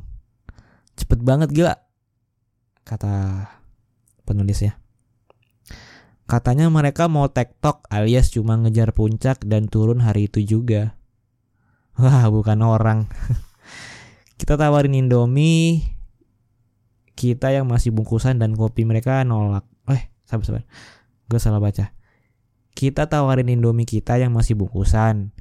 Cepet 0.95 1.19
banget 1.27 1.51
gila, 1.51 1.75
kata 2.87 3.43
penulisnya. 4.23 4.79
Katanya 6.23 6.71
mereka 6.71 7.11
mau 7.11 7.27
tektok 7.27 7.83
alias 7.91 8.31
cuma 8.31 8.55
ngejar 8.55 8.95
puncak 8.95 9.43
dan 9.43 9.67
turun 9.67 9.99
hari 9.99 10.31
itu 10.31 10.39
juga. 10.39 10.98
Wah, 11.99 12.31
bukan 12.31 12.63
orang. 12.63 13.11
kita 14.39 14.55
tawarin 14.55 14.95
Indomie, 14.95 15.83
kita 17.19 17.51
yang 17.51 17.67
masih 17.67 17.91
bungkusan 17.91 18.39
dan 18.39 18.55
kopi 18.55 18.87
mereka 18.87 19.27
nolak. 19.27 19.67
Eh, 19.91 20.07
sabar 20.23 20.47
sabar. 20.47 20.63
Gue 21.27 21.39
salah 21.43 21.59
baca. 21.59 21.91
Kita 22.71 23.11
tawarin 23.11 23.51
Indomie 23.51 23.83
kita 23.83 24.15
yang 24.15 24.31
masih 24.31 24.55
bungkusan 24.55 25.35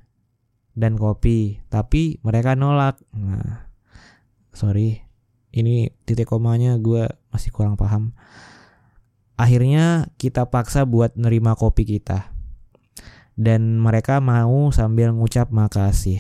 dan 0.75 0.93
kopi, 0.99 1.63
tapi 1.71 2.19
mereka 2.27 2.59
nolak. 2.59 2.99
Nah, 3.15 3.71
sorry. 4.51 5.07
Ini 5.55 5.95
titik 6.03 6.27
komanya 6.27 6.75
gue 6.83 7.07
masih 7.31 7.55
kurang 7.55 7.79
paham. 7.79 8.19
Akhirnya 9.39 10.11
kita 10.19 10.51
paksa 10.51 10.83
buat 10.83 11.15
nerima 11.15 11.55
kopi 11.55 11.87
kita. 11.87 12.35
Dan 13.39 13.79
mereka 13.79 14.19
mau 14.19 14.75
sambil 14.75 15.15
ngucap 15.15 15.55
makasih. 15.55 16.19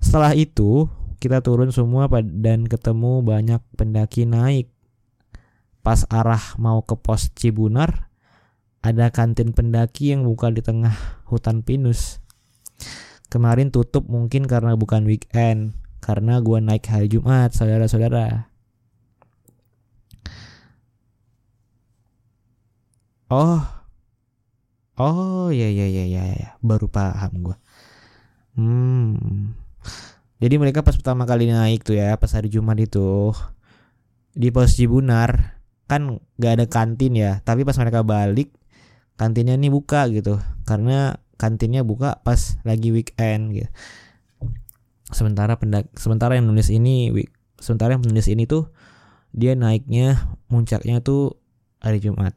Setelah 0.00 0.32
itu, 0.32 0.88
kita 1.20 1.44
turun 1.44 1.68
semua 1.70 2.08
dan 2.24 2.64
ketemu 2.64 3.20
banyak 3.20 3.60
pendaki 3.76 4.24
naik. 4.24 4.72
Pas 5.84 6.08
arah 6.08 6.56
mau 6.56 6.80
ke 6.84 6.96
pos 6.96 7.28
Cibunar, 7.36 8.08
ada 8.80 9.12
kantin 9.12 9.52
pendaki 9.52 10.12
yang 10.12 10.24
buka 10.24 10.48
di 10.48 10.64
tengah 10.64 10.92
hutan 11.28 11.60
pinus. 11.60 12.24
Kemarin 13.28 13.68
tutup 13.68 14.08
mungkin 14.08 14.48
karena 14.48 14.74
bukan 14.74 15.04
weekend, 15.04 15.76
karena 16.00 16.40
gua 16.40 16.58
naik 16.64 16.88
hari 16.88 17.06
Jumat, 17.12 17.52
saudara-saudara. 17.52 18.48
Oh, 23.30 23.62
oh 24.98 25.48
ya 25.54 25.70
ya 25.70 25.86
ya 25.86 26.04
ya 26.08 26.24
ya, 26.34 26.50
baru 26.64 26.90
paham 26.90 27.32
gua. 27.46 27.56
Hmm. 28.58 29.59
Jadi 30.40 30.56
mereka 30.56 30.80
pas 30.80 30.96
pertama 30.96 31.28
kali 31.28 31.52
naik 31.52 31.84
tuh 31.84 32.00
ya, 32.00 32.16
pas 32.16 32.32
hari 32.32 32.48
Jumat 32.48 32.80
itu 32.80 33.36
di 34.32 34.48
pos 34.48 34.72
Cibunar 34.72 35.60
kan 35.90 36.22
gak 36.40 36.52
ada 36.56 36.66
kantin 36.70 37.18
ya, 37.18 37.44
tapi 37.44 37.66
pas 37.66 37.76
mereka 37.76 38.00
balik 38.06 38.54
kantinnya 39.20 39.58
ini 39.58 39.68
buka 39.68 40.08
gitu, 40.08 40.40
karena 40.64 41.20
kantinnya 41.36 41.84
buka 41.84 42.24
pas 42.24 42.56
lagi 42.64 42.88
weekend 42.88 43.52
gitu. 43.52 43.68
Sementara 45.10 45.58
pendak, 45.60 45.92
sementara 45.98 46.38
yang 46.38 46.48
nulis 46.48 46.70
ini, 46.70 47.10
sementara 47.58 47.98
yang 47.98 48.02
penulis 48.06 48.30
ini 48.30 48.48
tuh 48.48 48.72
dia 49.34 49.52
naiknya 49.58 50.38
muncaknya 50.48 51.02
tuh 51.04 51.36
hari 51.82 52.00
Jumat. 52.00 52.32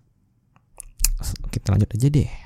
Kita 1.53 1.71
lanjut 1.71 1.87
aja 1.87 2.07
deh 2.11 2.42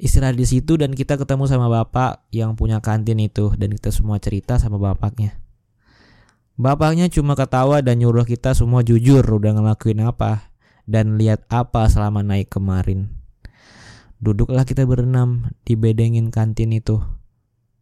istirahat 0.00 0.40
di 0.40 0.48
situ 0.48 0.80
dan 0.80 0.96
kita 0.96 1.20
ketemu 1.20 1.44
sama 1.44 1.68
bapak 1.68 2.24
yang 2.32 2.56
punya 2.56 2.80
kantin 2.80 3.20
itu 3.20 3.52
dan 3.60 3.68
kita 3.76 3.92
semua 3.92 4.16
cerita 4.16 4.56
sama 4.56 4.80
bapaknya. 4.80 5.36
Bapaknya 6.56 7.12
cuma 7.12 7.36
ketawa 7.36 7.84
dan 7.84 8.00
nyuruh 8.00 8.24
kita 8.24 8.56
semua 8.56 8.80
jujur 8.80 9.20
udah 9.20 9.60
ngelakuin 9.60 10.00
apa 10.00 10.52
dan 10.88 11.20
lihat 11.20 11.44
apa 11.52 11.84
selama 11.92 12.24
naik 12.24 12.48
kemarin. 12.48 13.12
Duduklah 14.20 14.64
kita 14.64 14.84
berenam 14.88 15.52
di 15.64 15.76
bedengin 15.76 16.32
kantin 16.32 16.72
itu. 16.72 17.00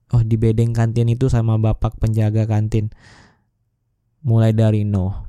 Oh 0.09 0.22
di 0.22 0.38
bedeng 0.38 0.74
kantin 0.74 1.11
itu 1.11 1.26
sama 1.26 1.59
bapak 1.59 1.98
penjaga 1.98 2.46
kantin. 2.46 2.90
Mulai 4.22 4.54
dari 4.54 4.83
no. 4.87 5.26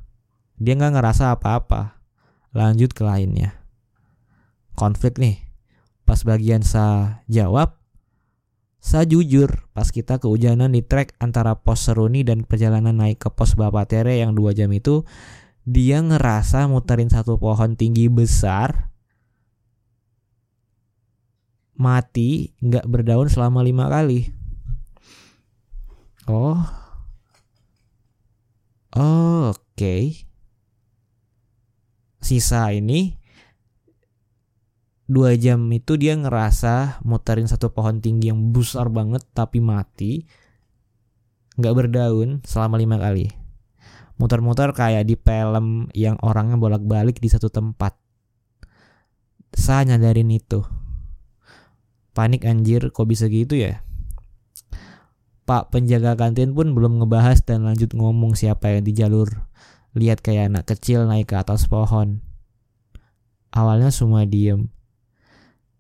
Dia 0.58 0.78
nggak 0.78 0.94
ngerasa 0.98 1.34
apa-apa. 1.38 2.02
Lanjut 2.54 2.94
ke 2.94 3.02
lainnya. 3.02 3.58
Konflik 4.78 5.18
nih 5.18 5.49
Pas 6.10 6.26
bagian 6.26 6.66
sa 6.66 7.22
jawab, 7.30 7.78
sa 8.82 9.06
jujur 9.06 9.70
pas 9.78 9.86
kita 9.86 10.18
kehujanan 10.18 10.74
di 10.74 10.82
trek 10.82 11.14
antara 11.22 11.54
pos 11.54 11.86
Seruni 11.86 12.26
dan 12.26 12.50
perjalanan 12.50 12.98
naik 12.98 13.22
ke 13.22 13.30
pos 13.30 13.54
Bapak 13.54 13.94
Tere 13.94 14.18
yang 14.18 14.34
dua 14.34 14.58
jam 14.58 14.74
itu, 14.74 15.06
dia 15.70 16.02
ngerasa 16.02 16.66
muterin 16.66 17.14
satu 17.14 17.38
pohon 17.38 17.78
tinggi 17.78 18.10
besar, 18.10 18.90
mati, 21.78 22.58
nggak 22.58 22.90
berdaun 22.90 23.30
selama 23.30 23.62
lima 23.62 23.86
kali. 23.86 24.34
Oh, 26.26 26.58
oh 28.98 29.54
oke. 29.54 29.62
Okay. 29.78 30.26
Sisa 32.18 32.74
ini 32.74 33.19
dua 35.10 35.34
jam 35.34 35.66
itu 35.74 35.98
dia 35.98 36.14
ngerasa 36.14 37.02
muterin 37.02 37.50
satu 37.50 37.74
pohon 37.74 37.98
tinggi 37.98 38.30
yang 38.30 38.54
besar 38.54 38.94
banget 38.94 39.26
tapi 39.34 39.58
mati 39.58 40.30
nggak 41.58 41.76
berdaun 41.76 42.46
selama 42.46 42.78
lima 42.78 43.02
kali. 43.02 43.34
Muter-muter 44.22 44.70
kayak 44.72 45.10
di 45.10 45.18
film 45.18 45.90
yang 45.98 46.16
orangnya 46.22 46.62
bolak-balik 46.62 47.18
di 47.18 47.28
satu 47.28 47.50
tempat. 47.50 47.98
Saya 49.52 49.96
nyadarin 49.96 50.30
itu. 50.30 50.62
Panik 52.14 52.46
anjir 52.46 52.94
kok 52.94 53.10
bisa 53.10 53.26
gitu 53.28 53.58
ya? 53.58 53.82
Pak 55.44 55.74
penjaga 55.74 56.14
kantin 56.14 56.54
pun 56.54 56.78
belum 56.78 57.02
ngebahas 57.02 57.42
dan 57.42 57.66
lanjut 57.66 57.96
ngomong 57.98 58.38
siapa 58.38 58.76
yang 58.78 58.86
di 58.86 58.94
jalur. 58.94 59.50
Lihat 59.98 60.22
kayak 60.22 60.54
anak 60.54 60.70
kecil 60.70 61.10
naik 61.10 61.34
ke 61.34 61.36
atas 61.40 61.66
pohon. 61.66 62.22
Awalnya 63.50 63.90
semua 63.90 64.30
diem 64.30 64.70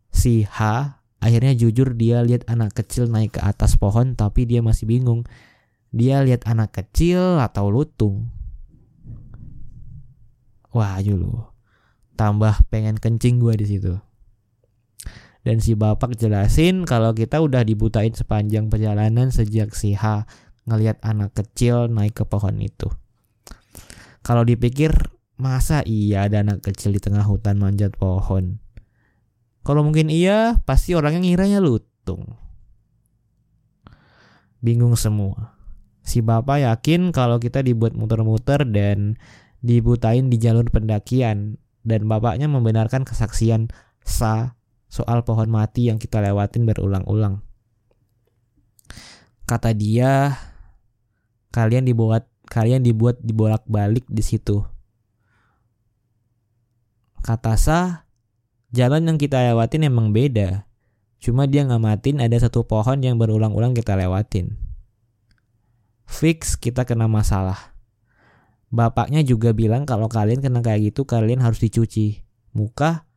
si 0.09 0.45
H 0.45 0.59
akhirnya 1.19 1.53
jujur 1.55 1.93
dia 1.95 2.23
lihat 2.23 2.47
anak 2.47 2.75
kecil 2.75 3.11
naik 3.11 3.37
ke 3.37 3.41
atas 3.43 3.75
pohon 3.75 4.15
tapi 4.15 4.45
dia 4.47 4.63
masih 4.63 4.87
bingung. 4.89 5.27
Dia 5.89 6.21
lihat 6.21 6.45
anak 6.45 6.77
kecil 6.77 7.41
atau 7.41 7.73
lutung. 7.73 8.29
Wah, 10.69 11.01
lu. 11.01 11.49
Tambah 12.13 12.61
pengen 12.69 13.01
kencing 13.01 13.41
gue 13.41 13.53
di 13.57 13.65
situ. 13.65 13.93
Dan 15.41 15.63
si 15.63 15.73
bapak 15.73 16.13
jelasin 16.19 16.85
kalau 16.85 17.15
kita 17.15 17.41
udah 17.41 17.65
dibutain 17.65 18.13
sepanjang 18.13 18.69
perjalanan 18.69 19.33
sejak 19.33 19.73
si 19.73 19.97
H 19.97 20.29
ngelihat 20.69 21.01
anak 21.01 21.33
kecil 21.33 21.89
naik 21.89 22.21
ke 22.21 22.23
pohon 22.27 22.59
itu. 22.61 22.85
Kalau 24.21 24.45
dipikir 24.45 24.93
masa 25.39 25.81
iya 25.87 26.27
ada 26.27 26.45
anak 26.45 26.61
kecil 26.61 26.93
di 26.93 27.01
tengah 27.01 27.25
hutan 27.25 27.57
manjat 27.57 27.95
pohon? 27.97 28.61
Kalau 29.63 29.85
mungkin 29.85 30.07
iya, 30.09 30.57
pasti 30.63 30.95
orangnya 30.95 31.21
ngiranya 31.21 31.59
lutung. 31.61 32.37
Bingung 34.59 34.95
semua. 34.95 35.59
Si 36.01 36.25
bapak 36.25 36.65
yakin 36.65 37.13
kalau 37.13 37.37
kita 37.37 37.61
dibuat 37.61 37.93
muter-muter 37.93 38.65
dan 38.65 39.19
dibutain 39.61 40.31
di 40.31 40.41
jalur 40.41 40.65
pendakian 40.71 41.59
dan 41.83 42.01
bapaknya 42.07 42.47
membenarkan 42.49 43.03
kesaksian 43.05 43.71
Sa 44.03 44.57
soal 44.89 45.21
pohon 45.21 45.53
mati 45.53 45.85
yang 45.91 46.01
kita 46.01 46.17
lewatin 46.17 46.65
berulang-ulang. 46.65 47.45
Kata 49.45 49.69
dia, 49.77 50.33
kalian 51.53 51.85
dibuat 51.85 52.25
kalian 52.49 52.81
dibuat 52.81 53.21
dibolak-balik 53.21 54.09
di 54.09 54.25
situ. 54.25 54.65
Kata 57.21 57.53
Sa, 57.53 58.08
jalan 58.69 59.05
yang 59.09 59.17
kita 59.17 59.41
lewatin 59.53 59.85
emang 59.89 60.13
beda. 60.13 60.69
Cuma 61.19 61.45
dia 61.45 61.67
ngamatin 61.67 62.23
ada 62.23 62.37
satu 62.39 62.63
pohon 62.63 63.03
yang 63.03 63.19
berulang-ulang 63.19 63.75
kita 63.75 63.99
lewatin. 63.99 64.55
Fix 66.07 66.55
kita 66.55 66.87
kena 66.87 67.11
masalah. 67.11 67.75
Bapaknya 68.69 69.25
juga 69.25 69.51
bilang 69.51 69.83
kalau 69.83 70.07
kalian 70.07 70.39
kena 70.39 70.61
kayak 70.61 70.93
gitu 70.93 71.03
kalian 71.03 71.41
harus 71.41 71.59
dicuci 71.59 72.23
muka 72.53 73.09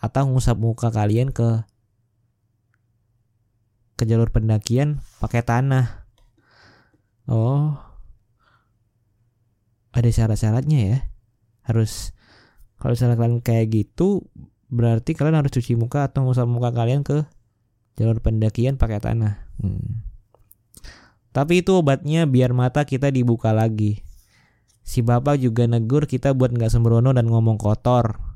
atau 0.00 0.30
ngusap 0.30 0.56
muka 0.56 0.88
kalian 0.88 1.34
ke 1.34 1.66
ke 4.00 4.08
jalur 4.08 4.32
pendakian 4.32 5.04
pakai 5.20 5.44
tanah. 5.44 6.08
Oh. 7.28 7.76
Ada 9.92 10.08
syarat-syaratnya 10.08 10.80
ya. 10.80 10.98
Harus 11.66 12.16
kalau 12.80 12.96
misalnya 12.96 13.20
kalian 13.20 13.44
kayak 13.44 13.68
gitu 13.68 14.24
berarti 14.70 15.18
kalian 15.18 15.42
harus 15.42 15.52
cuci 15.52 15.74
muka 15.74 16.06
atau 16.06 16.24
ngusap 16.24 16.46
muka 16.46 16.70
kalian 16.70 17.02
ke 17.02 17.26
jalur 17.98 18.22
pendakian 18.22 18.78
pakai 18.78 19.02
tanah. 19.02 19.44
Hmm. 19.60 20.06
Tapi 21.30 21.62
itu 21.62 21.76
obatnya 21.78 22.26
biar 22.26 22.54
mata 22.56 22.82
kita 22.82 23.10
dibuka 23.12 23.54
lagi. 23.54 24.02
Si 24.82 25.04
bapak 25.04 25.38
juga 25.38 25.68
negur 25.68 26.08
kita 26.08 26.34
buat 26.34 26.50
nggak 26.50 26.72
sembrono 26.72 27.14
dan 27.14 27.30
ngomong 27.30 27.60
kotor 27.60 28.30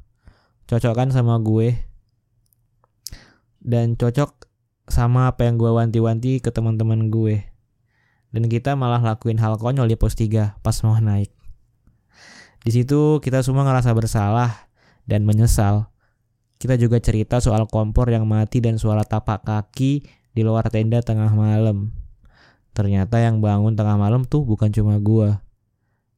cocok 0.64 0.92
kan 0.96 1.08
sama 1.12 1.36
gue 1.44 1.76
dan 3.60 3.96
cocok 4.00 4.48
sama 4.88 5.28
apa 5.28 5.44
yang 5.48 5.60
gue 5.60 5.68
wanti-wanti 5.68 6.40
ke 6.40 6.48
teman-teman 6.48 7.12
gue 7.12 7.44
dan 8.32 8.44
kita 8.48 8.72
malah 8.72 9.00
lakuin 9.00 9.36
hal 9.40 9.60
konyol 9.60 9.88
di 9.88 9.96
pos 9.96 10.16
3 10.16 10.60
pas 10.64 10.76
mau 10.84 10.96
naik 10.96 11.32
di 12.64 12.70
situ 12.72 13.20
kita 13.20 13.44
semua 13.44 13.68
ngerasa 13.68 13.92
bersalah 13.92 14.72
dan 15.04 15.28
menyesal 15.28 15.92
kita 16.64 16.80
juga 16.80 16.96
cerita 16.96 17.44
soal 17.44 17.68
kompor 17.68 18.08
yang 18.08 18.24
mati 18.24 18.64
dan 18.64 18.80
suara 18.80 19.04
tapak 19.04 19.44
kaki 19.44 20.00
di 20.32 20.40
luar 20.40 20.72
tenda 20.72 21.04
tengah 21.04 21.28
malam 21.36 21.92
ternyata 22.72 23.20
yang 23.20 23.44
bangun 23.44 23.76
tengah 23.76 24.00
malam 24.00 24.24
tuh 24.24 24.48
bukan 24.48 24.72
cuma 24.72 24.96
gue 24.96 25.36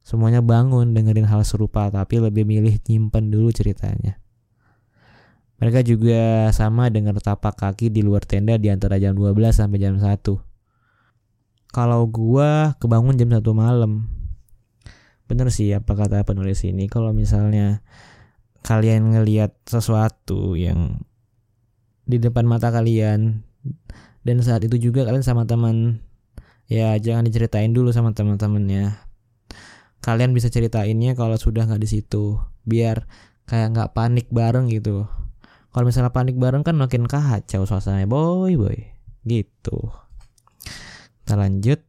semuanya 0.07 0.39
bangun 0.39 0.95
dengerin 0.95 1.27
hal 1.27 1.43
serupa 1.43 1.91
tapi 1.91 2.23
lebih 2.23 2.47
milih 2.47 2.79
nyimpen 2.87 3.27
dulu 3.27 3.51
ceritanya 3.51 4.23
mereka 5.59 5.83
juga 5.83 6.47
sama 6.55 6.87
dengan 6.93 7.19
tapak 7.19 7.57
kaki 7.57 7.91
di 7.91 8.05
luar 8.05 8.23
tenda 8.23 8.55
di 8.55 8.69
antara 8.69 9.01
jam 9.01 9.17
12 9.17 9.33
sampai 9.49 9.81
jam 9.81 9.97
1. 9.97 10.21
Kalau 11.73 12.01
gua 12.05 12.77
kebangun 12.77 13.17
jam 13.17 13.33
1 13.33 13.41
malam. 13.57 14.05
Bener 15.25 15.49
sih 15.49 15.73
apa 15.73 15.97
kata 15.97 16.21
penulis 16.29 16.61
ini 16.61 16.85
kalau 16.85 17.09
misalnya 17.09 17.81
kalian 18.67 19.15
ngelihat 19.15 19.55
sesuatu 19.63 20.59
yang 20.59 20.99
di 22.03 22.19
depan 22.19 22.43
mata 22.43 22.67
kalian 22.67 23.47
dan 24.27 24.43
saat 24.43 24.67
itu 24.67 24.91
juga 24.91 25.07
kalian 25.07 25.23
sama 25.23 25.47
teman 25.47 26.03
ya 26.67 26.99
jangan 26.99 27.23
diceritain 27.23 27.71
dulu 27.71 27.95
sama 27.95 28.11
teman-temannya. 28.11 28.99
Kalian 30.03 30.35
bisa 30.35 30.51
ceritainnya 30.51 31.15
kalau 31.15 31.39
sudah 31.39 31.63
nggak 31.63 31.79
di 31.79 31.87
situ 31.87 32.43
biar 32.67 33.07
kayak 33.47 33.71
nggak 33.71 33.89
panik 33.95 34.27
bareng 34.35 34.67
gitu. 34.67 35.07
Kalau 35.71 35.85
misalnya 35.87 36.11
panik 36.11 36.35
bareng 36.35 36.67
kan 36.67 36.75
makin 36.75 37.07
kacau 37.07 37.63
suasananya 37.63 38.11
boy 38.11 38.59
boy. 38.59 38.75
Gitu. 39.23 39.79
Kita 41.23 41.39
lanjut. 41.39 41.79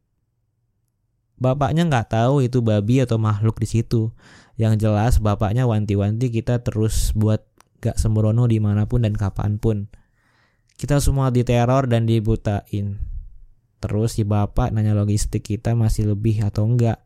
Bapaknya 1.39 1.87
nggak 1.87 2.15
tahu 2.15 2.47
itu 2.47 2.63
babi 2.63 3.03
atau 3.03 3.19
makhluk 3.19 3.59
di 3.59 3.67
situ 3.67 4.15
yang 4.59 4.75
jelas 4.75 5.23
bapaknya 5.23 5.65
wanti-wanti 5.65 6.35
kita 6.35 6.61
terus 6.67 7.15
buat 7.15 7.47
gak 7.79 7.95
sembrono 7.97 8.51
di 8.51 8.59
mana 8.59 8.91
pun 8.91 9.07
dan 9.07 9.15
kapan 9.15 9.63
pun 9.63 9.87
kita 10.75 10.99
semua 10.99 11.31
diteror 11.31 11.87
dan 11.87 12.11
dibutain 12.11 12.99
terus 13.79 14.19
si 14.19 14.27
bapak 14.27 14.75
nanya 14.75 14.99
logistik 14.99 15.47
kita 15.47 15.79
masih 15.79 16.11
lebih 16.11 16.43
atau 16.43 16.67
enggak 16.67 16.99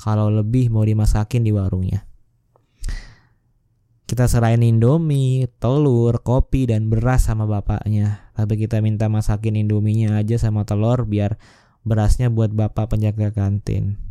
kalau 0.00 0.32
lebih 0.32 0.72
mau 0.72 0.88
dimasakin 0.88 1.44
di 1.44 1.52
warungnya 1.52 2.08
kita 4.06 4.30
serahin 4.30 4.62
indomie, 4.62 5.50
telur, 5.58 6.22
kopi, 6.22 6.70
dan 6.70 6.86
beras 6.86 7.26
sama 7.26 7.42
bapaknya. 7.42 8.30
Tapi 8.38 8.54
kita 8.54 8.78
minta 8.78 9.10
masakin 9.10 9.58
indominya 9.58 10.14
aja 10.22 10.38
sama 10.38 10.62
telur 10.62 11.10
biar 11.10 11.42
berasnya 11.82 12.30
buat 12.30 12.54
bapak 12.54 12.94
penjaga 12.94 13.34
kantin. 13.34 14.05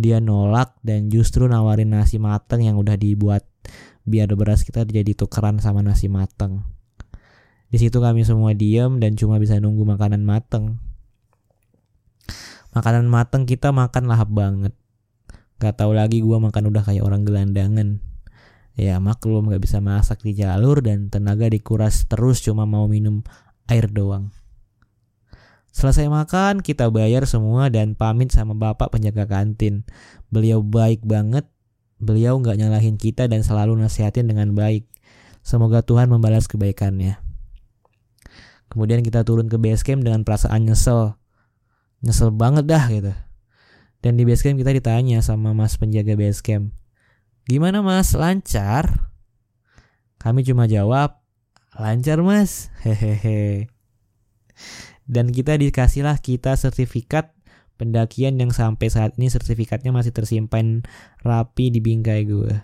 Dia 0.00 0.16
nolak 0.16 0.80
dan 0.80 1.12
justru 1.12 1.44
nawarin 1.44 1.92
nasi 1.92 2.16
mateng 2.16 2.64
yang 2.64 2.80
udah 2.80 2.96
dibuat 2.96 3.44
biar 4.08 4.32
beras 4.32 4.64
kita 4.64 4.88
jadi 4.88 5.12
tukeran 5.12 5.60
sama 5.60 5.84
nasi 5.84 6.08
mateng. 6.08 6.64
Di 7.68 7.76
situ 7.76 8.00
kami 8.00 8.24
semua 8.24 8.56
diam 8.56 8.96
dan 8.96 9.12
cuma 9.14 9.36
bisa 9.36 9.60
nunggu 9.60 9.84
makanan 9.84 10.24
mateng. 10.24 10.80
Makanan 12.72 13.12
mateng 13.12 13.44
kita 13.44 13.76
makan 13.76 14.08
lahap 14.08 14.32
banget. 14.32 14.72
Gak 15.60 15.76
tau 15.76 15.92
lagi 15.92 16.24
gua 16.24 16.40
makan 16.40 16.72
udah 16.72 16.80
kayak 16.80 17.04
orang 17.04 17.28
gelandangan. 17.28 18.00
Ya 18.80 18.96
maklum 18.96 19.52
gak 19.52 19.60
bisa 19.60 19.84
masak 19.84 20.24
di 20.24 20.32
jalur 20.32 20.80
dan 20.80 21.12
tenaga 21.12 21.44
dikuras 21.52 22.08
terus 22.08 22.40
cuma 22.40 22.64
mau 22.64 22.88
minum 22.88 23.20
air 23.68 23.84
doang. 23.84 24.32
Selesai 25.70 26.10
makan, 26.10 26.66
kita 26.66 26.90
bayar 26.90 27.30
semua 27.30 27.70
dan 27.70 27.94
pamit 27.94 28.34
sama 28.34 28.58
bapak 28.58 28.90
penjaga 28.90 29.30
kantin. 29.30 29.86
Beliau 30.26 30.66
baik 30.66 31.06
banget, 31.06 31.46
beliau 32.02 32.42
gak 32.42 32.58
nyalahin 32.58 32.98
kita 32.98 33.30
dan 33.30 33.46
selalu 33.46 33.78
nasihatin 33.78 34.26
dengan 34.26 34.50
baik. 34.54 34.90
Semoga 35.46 35.86
Tuhan 35.86 36.10
membalas 36.10 36.50
kebaikannya. 36.50 37.22
Kemudian 38.70 39.02
kita 39.02 39.26
turun 39.26 39.50
ke 39.50 39.58
base 39.58 39.82
camp 39.82 40.02
dengan 40.06 40.22
perasaan 40.22 40.66
nyesel. 40.66 41.18
Nyesel 42.02 42.30
banget 42.30 42.66
dah 42.70 42.84
gitu. 42.90 43.12
Dan 44.02 44.18
di 44.18 44.26
base 44.26 44.46
camp 44.46 44.58
kita 44.58 44.74
ditanya 44.74 45.22
sama 45.22 45.54
mas 45.54 45.78
penjaga 45.78 46.14
base 46.18 46.42
camp. 46.42 46.74
Gimana 47.50 47.82
mas, 47.82 48.14
lancar? 48.14 49.10
Kami 50.20 50.44
cuma 50.44 50.70
jawab, 50.70 51.18
lancar 51.74 52.20
mas, 52.22 52.68
hehehe. 52.84 53.66
Dan 55.10 55.34
kita 55.34 55.58
dikasihlah 55.58 56.22
kita 56.22 56.54
sertifikat 56.54 57.34
pendakian 57.74 58.38
yang 58.38 58.54
sampai 58.54 58.86
saat 58.86 59.18
ini 59.18 59.26
sertifikatnya 59.26 59.90
masih 59.90 60.14
tersimpan 60.14 60.86
rapi 61.26 61.74
di 61.74 61.82
bingkai 61.82 62.22
gue. 62.30 62.54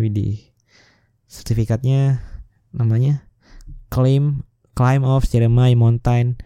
Widih. 0.00 0.40
Sertifikatnya 1.28 2.24
namanya 2.72 3.28
Claim 3.92 4.48
Climb 4.72 5.04
of 5.04 5.28
Jeremiah 5.28 5.76
Mountain 5.76 6.40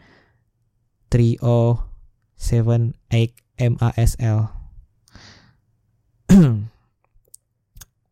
3078 1.15 2.43
MASL. 3.63 4.51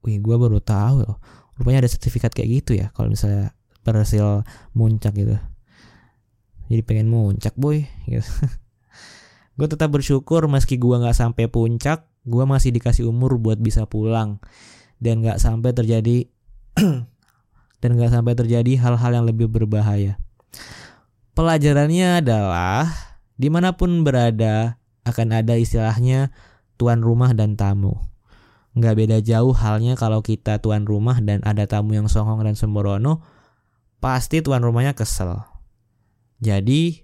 wih 0.04 0.20
gue 0.20 0.36
baru 0.36 0.60
tahu 0.60 1.02
loh 1.02 1.16
rupanya 1.56 1.82
ada 1.82 1.90
sertifikat 1.90 2.36
kayak 2.36 2.62
gitu 2.62 2.76
ya 2.76 2.92
kalau 2.92 3.08
misalnya 3.08 3.56
berhasil 3.82 4.44
muncak 4.76 5.16
gitu 5.16 5.40
jadi 6.68 6.82
pengen 6.84 7.12
muncak 7.12 7.54
boy 7.56 7.84
gitu. 8.08 8.24
Gue 9.58 9.70
tetap 9.70 9.94
bersyukur 9.94 10.50
meski 10.50 10.82
gue 10.82 10.96
nggak 10.98 11.14
sampai 11.14 11.46
puncak 11.46 12.10
gue 12.24 12.44
masih 12.48 12.72
dikasih 12.72 13.06
umur 13.06 13.38
buat 13.38 13.60
bisa 13.60 13.86
pulang. 13.86 14.42
Dan 14.98 15.20
nggak 15.20 15.38
sampai 15.38 15.70
terjadi 15.76 16.26
dan 17.84 17.90
nggak 17.94 18.10
sampai 18.10 18.32
terjadi 18.32 18.80
hal-hal 18.80 19.10
yang 19.12 19.26
lebih 19.28 19.46
berbahaya. 19.46 20.16
Pelajarannya 21.36 22.24
adalah 22.24 22.88
di 23.36 23.52
mana 23.52 23.74
pun 23.74 24.06
berada 24.06 24.80
akan 25.04 25.44
ada 25.44 25.54
istilahnya 25.58 26.32
tuan 26.80 27.04
rumah 27.04 27.36
dan 27.36 27.54
tamu. 27.54 27.94
Nggak 28.74 28.94
beda 28.98 29.18
jauh 29.22 29.54
halnya 29.54 29.94
kalau 29.94 30.24
kita 30.24 30.58
tuan 30.58 30.88
rumah 30.88 31.20
dan 31.22 31.44
ada 31.46 31.68
tamu 31.68 31.94
yang 31.94 32.10
songong 32.10 32.42
dan 32.42 32.58
sembrono, 32.58 33.22
pasti 34.02 34.42
tuan 34.42 34.64
rumahnya 34.64 34.96
kesel. 34.96 35.53
Jadi, 36.44 37.00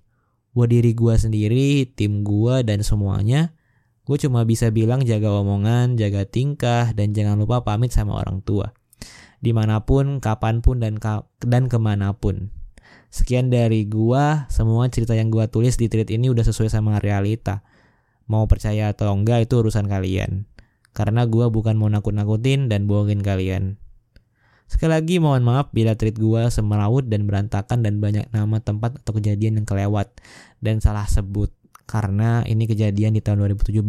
buat 0.53 0.68
diri 0.68 0.92
gue 0.92 1.14
sendiri, 1.16 1.88
tim 1.96 2.20
gue 2.20 2.61
dan 2.61 2.85
semuanya, 2.85 3.57
gue 4.05 4.20
cuma 4.20 4.44
bisa 4.44 4.68
bilang 4.68 5.00
jaga 5.00 5.33
omongan, 5.33 5.96
jaga 5.96 6.29
tingkah, 6.29 6.92
dan 6.92 7.16
jangan 7.16 7.40
lupa 7.40 7.64
pamit 7.64 7.88
sama 7.88 8.20
orang 8.20 8.44
tua. 8.44 8.76
Di 9.40 9.57
mana 9.57 9.81
pun, 9.88 10.20
kapan 10.20 10.61
pun, 10.61 10.85
dan, 10.85 11.00
ka 11.00 11.24
dan 11.40 11.72
ke 11.72 11.81
mana 11.81 12.12
pun. 12.12 12.53
Sekian 13.11 13.48
dari 13.50 13.88
gua, 13.88 14.46
semua 14.53 14.87
cerita 14.87 15.16
yang 15.18 15.33
gua 15.33 15.50
tulis 15.50 15.74
di 15.81 15.90
tweet 15.90 16.12
ini 16.12 16.31
udah 16.31 16.44
sesuai 16.44 16.70
sama 16.70 17.00
realita. 17.03 17.64
Mau 18.31 18.46
percaya 18.46 18.92
atau 18.92 19.11
enggak 19.16 19.50
itu 19.50 19.59
urusan 19.59 19.90
kalian. 19.90 20.46
Karena 20.94 21.26
gue 21.26 21.50
bukan 21.50 21.74
mau 21.74 21.90
nakut-nakutin 21.90 22.70
dan 22.70 22.87
bohongin 22.87 23.24
kalian. 23.24 23.83
Sekali 24.70 24.94
lagi 24.94 25.18
mohon 25.18 25.42
maaf 25.42 25.74
bila 25.74 25.98
tweet 25.98 26.14
gue 26.14 26.46
semeraut 26.46 27.02
dan 27.02 27.26
berantakan 27.26 27.83
dan 27.83 27.98
banyak 27.98 28.30
nama 28.30 28.62
tempat 28.62 29.02
atau 29.02 29.18
kejadian 29.18 29.59
yang 29.59 29.66
kelewat 29.66 30.14
dan 30.62 30.78
salah 30.78 31.11
sebut 31.11 31.50
karena 31.90 32.46
ini 32.46 32.70
kejadian 32.70 33.18
di 33.18 33.20
tahun 33.20 33.50
2017 33.59 33.83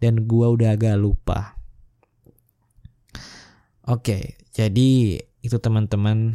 dan 0.00 0.24
gue 0.24 0.46
udah 0.48 0.72
agak 0.72 0.96
lupa. 0.96 1.60
Oke, 3.84 4.40
jadi 4.56 5.20
itu 5.44 5.56
teman-teman 5.60 6.32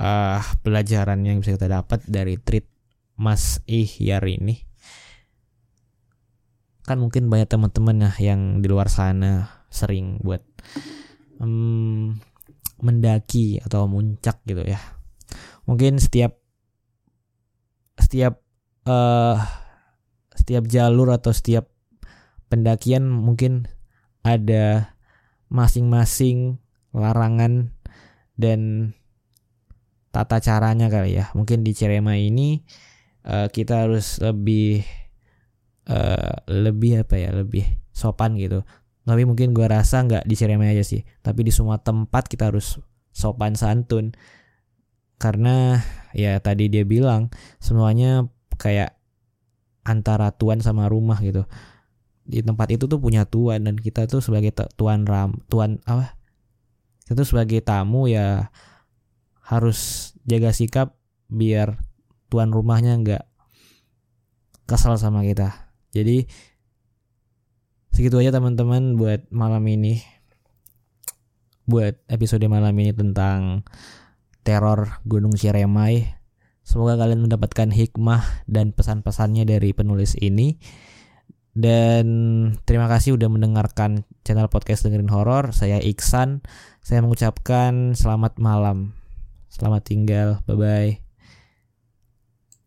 uh, 0.00 0.40
pelajaran 0.64 1.20
yang 1.20 1.44
bisa 1.44 1.52
kita 1.52 1.68
dapat 1.68 2.00
dari 2.08 2.40
tweet 2.40 2.64
Mas 3.20 3.60
Ihyar 3.68 4.24
ini 4.24 4.64
kan 6.88 6.96
mungkin 6.96 7.28
banyak 7.28 7.52
teman-teman 7.52 8.08
ya 8.08 8.32
yang 8.32 8.64
di 8.64 8.68
luar 8.72 8.88
sana 8.88 9.60
sering 9.68 10.24
buat 10.24 10.40
um, 11.42 12.18
mendaki 12.78 13.58
atau 13.62 13.90
muncak 13.90 14.38
gitu 14.46 14.62
ya. 14.62 14.78
Mungkin 15.66 15.98
setiap 15.98 16.38
setiap 17.98 18.40
uh, 18.86 19.36
setiap 20.34 20.64
jalur 20.70 21.10
atau 21.10 21.34
setiap 21.34 21.66
pendakian 22.48 23.04
mungkin 23.10 23.66
ada 24.22 24.94
masing-masing 25.50 26.60
larangan 26.94 27.74
dan 28.38 28.92
tata 30.14 30.38
caranya 30.40 30.88
kali 30.88 31.18
ya. 31.18 31.28
Mungkin 31.34 31.66
di 31.66 31.74
Cirema 31.74 32.16
ini 32.16 32.62
uh, 33.26 33.50
kita 33.50 33.84
harus 33.86 34.22
lebih 34.22 34.86
uh, 35.90 36.46
lebih 36.48 37.04
apa 37.04 37.16
ya 37.18 37.30
lebih 37.34 37.66
sopan 37.92 38.38
gitu 38.38 38.62
tapi 39.08 39.24
mungkin 39.24 39.56
gue 39.56 39.64
rasa 39.64 40.04
nggak 40.04 40.28
di 40.28 40.34
Ciremai 40.36 40.76
aja 40.76 40.84
sih. 40.84 41.00
Tapi 41.24 41.40
di 41.40 41.52
semua 41.52 41.80
tempat 41.80 42.28
kita 42.28 42.52
harus 42.52 42.76
sopan 43.08 43.56
santun. 43.56 44.12
Karena 45.16 45.80
ya 46.12 46.36
tadi 46.44 46.68
dia 46.68 46.84
bilang 46.84 47.32
semuanya 47.56 48.28
kayak 48.60 49.00
antara 49.88 50.28
tuan 50.36 50.60
sama 50.60 50.92
rumah 50.92 51.16
gitu. 51.24 51.48
Di 52.28 52.44
tempat 52.44 52.68
itu 52.68 52.84
tuh 52.84 53.00
punya 53.00 53.24
tuan 53.24 53.64
dan 53.64 53.80
kita 53.80 54.04
tuh 54.04 54.20
sebagai 54.20 54.52
tuan 54.76 55.08
ram 55.08 55.40
tuan 55.48 55.80
apa? 55.88 56.12
Kita 57.08 57.24
tuh 57.24 57.28
sebagai 57.32 57.64
tamu 57.64 58.12
ya 58.12 58.52
harus 59.40 60.12
jaga 60.28 60.52
sikap 60.52 61.00
biar 61.32 61.80
tuan 62.28 62.52
rumahnya 62.52 63.00
nggak 63.00 63.24
kesal 64.68 65.00
sama 65.00 65.24
kita. 65.24 65.72
Jadi 65.96 66.28
segitu 67.92 68.18
aja 68.20 68.34
teman-teman 68.34 68.96
buat 68.96 69.26
malam 69.32 69.64
ini. 69.68 70.00
Buat 71.68 72.00
episode 72.08 72.44
malam 72.48 72.72
ini 72.80 72.96
tentang 72.96 73.66
teror 74.46 75.00
Gunung 75.04 75.36
Ciremai. 75.36 76.16
Semoga 76.64 77.00
kalian 77.00 77.24
mendapatkan 77.24 77.68
hikmah 77.72 78.44
dan 78.48 78.72
pesan-pesannya 78.76 79.48
dari 79.48 79.72
penulis 79.72 80.16
ini. 80.20 80.60
Dan 81.58 82.06
terima 82.68 82.86
kasih 82.86 83.18
udah 83.18 83.28
mendengarkan 83.32 84.06
channel 84.22 84.46
podcast 84.46 84.86
dengerin 84.86 85.10
horor. 85.10 85.50
Saya 85.50 85.82
Iksan. 85.82 86.44
Saya 86.84 87.02
mengucapkan 87.02 87.98
selamat 87.98 88.38
malam. 88.38 88.94
Selamat 89.48 89.82
tinggal. 89.88 90.44
Bye 90.46 90.56
bye. 90.56 91.07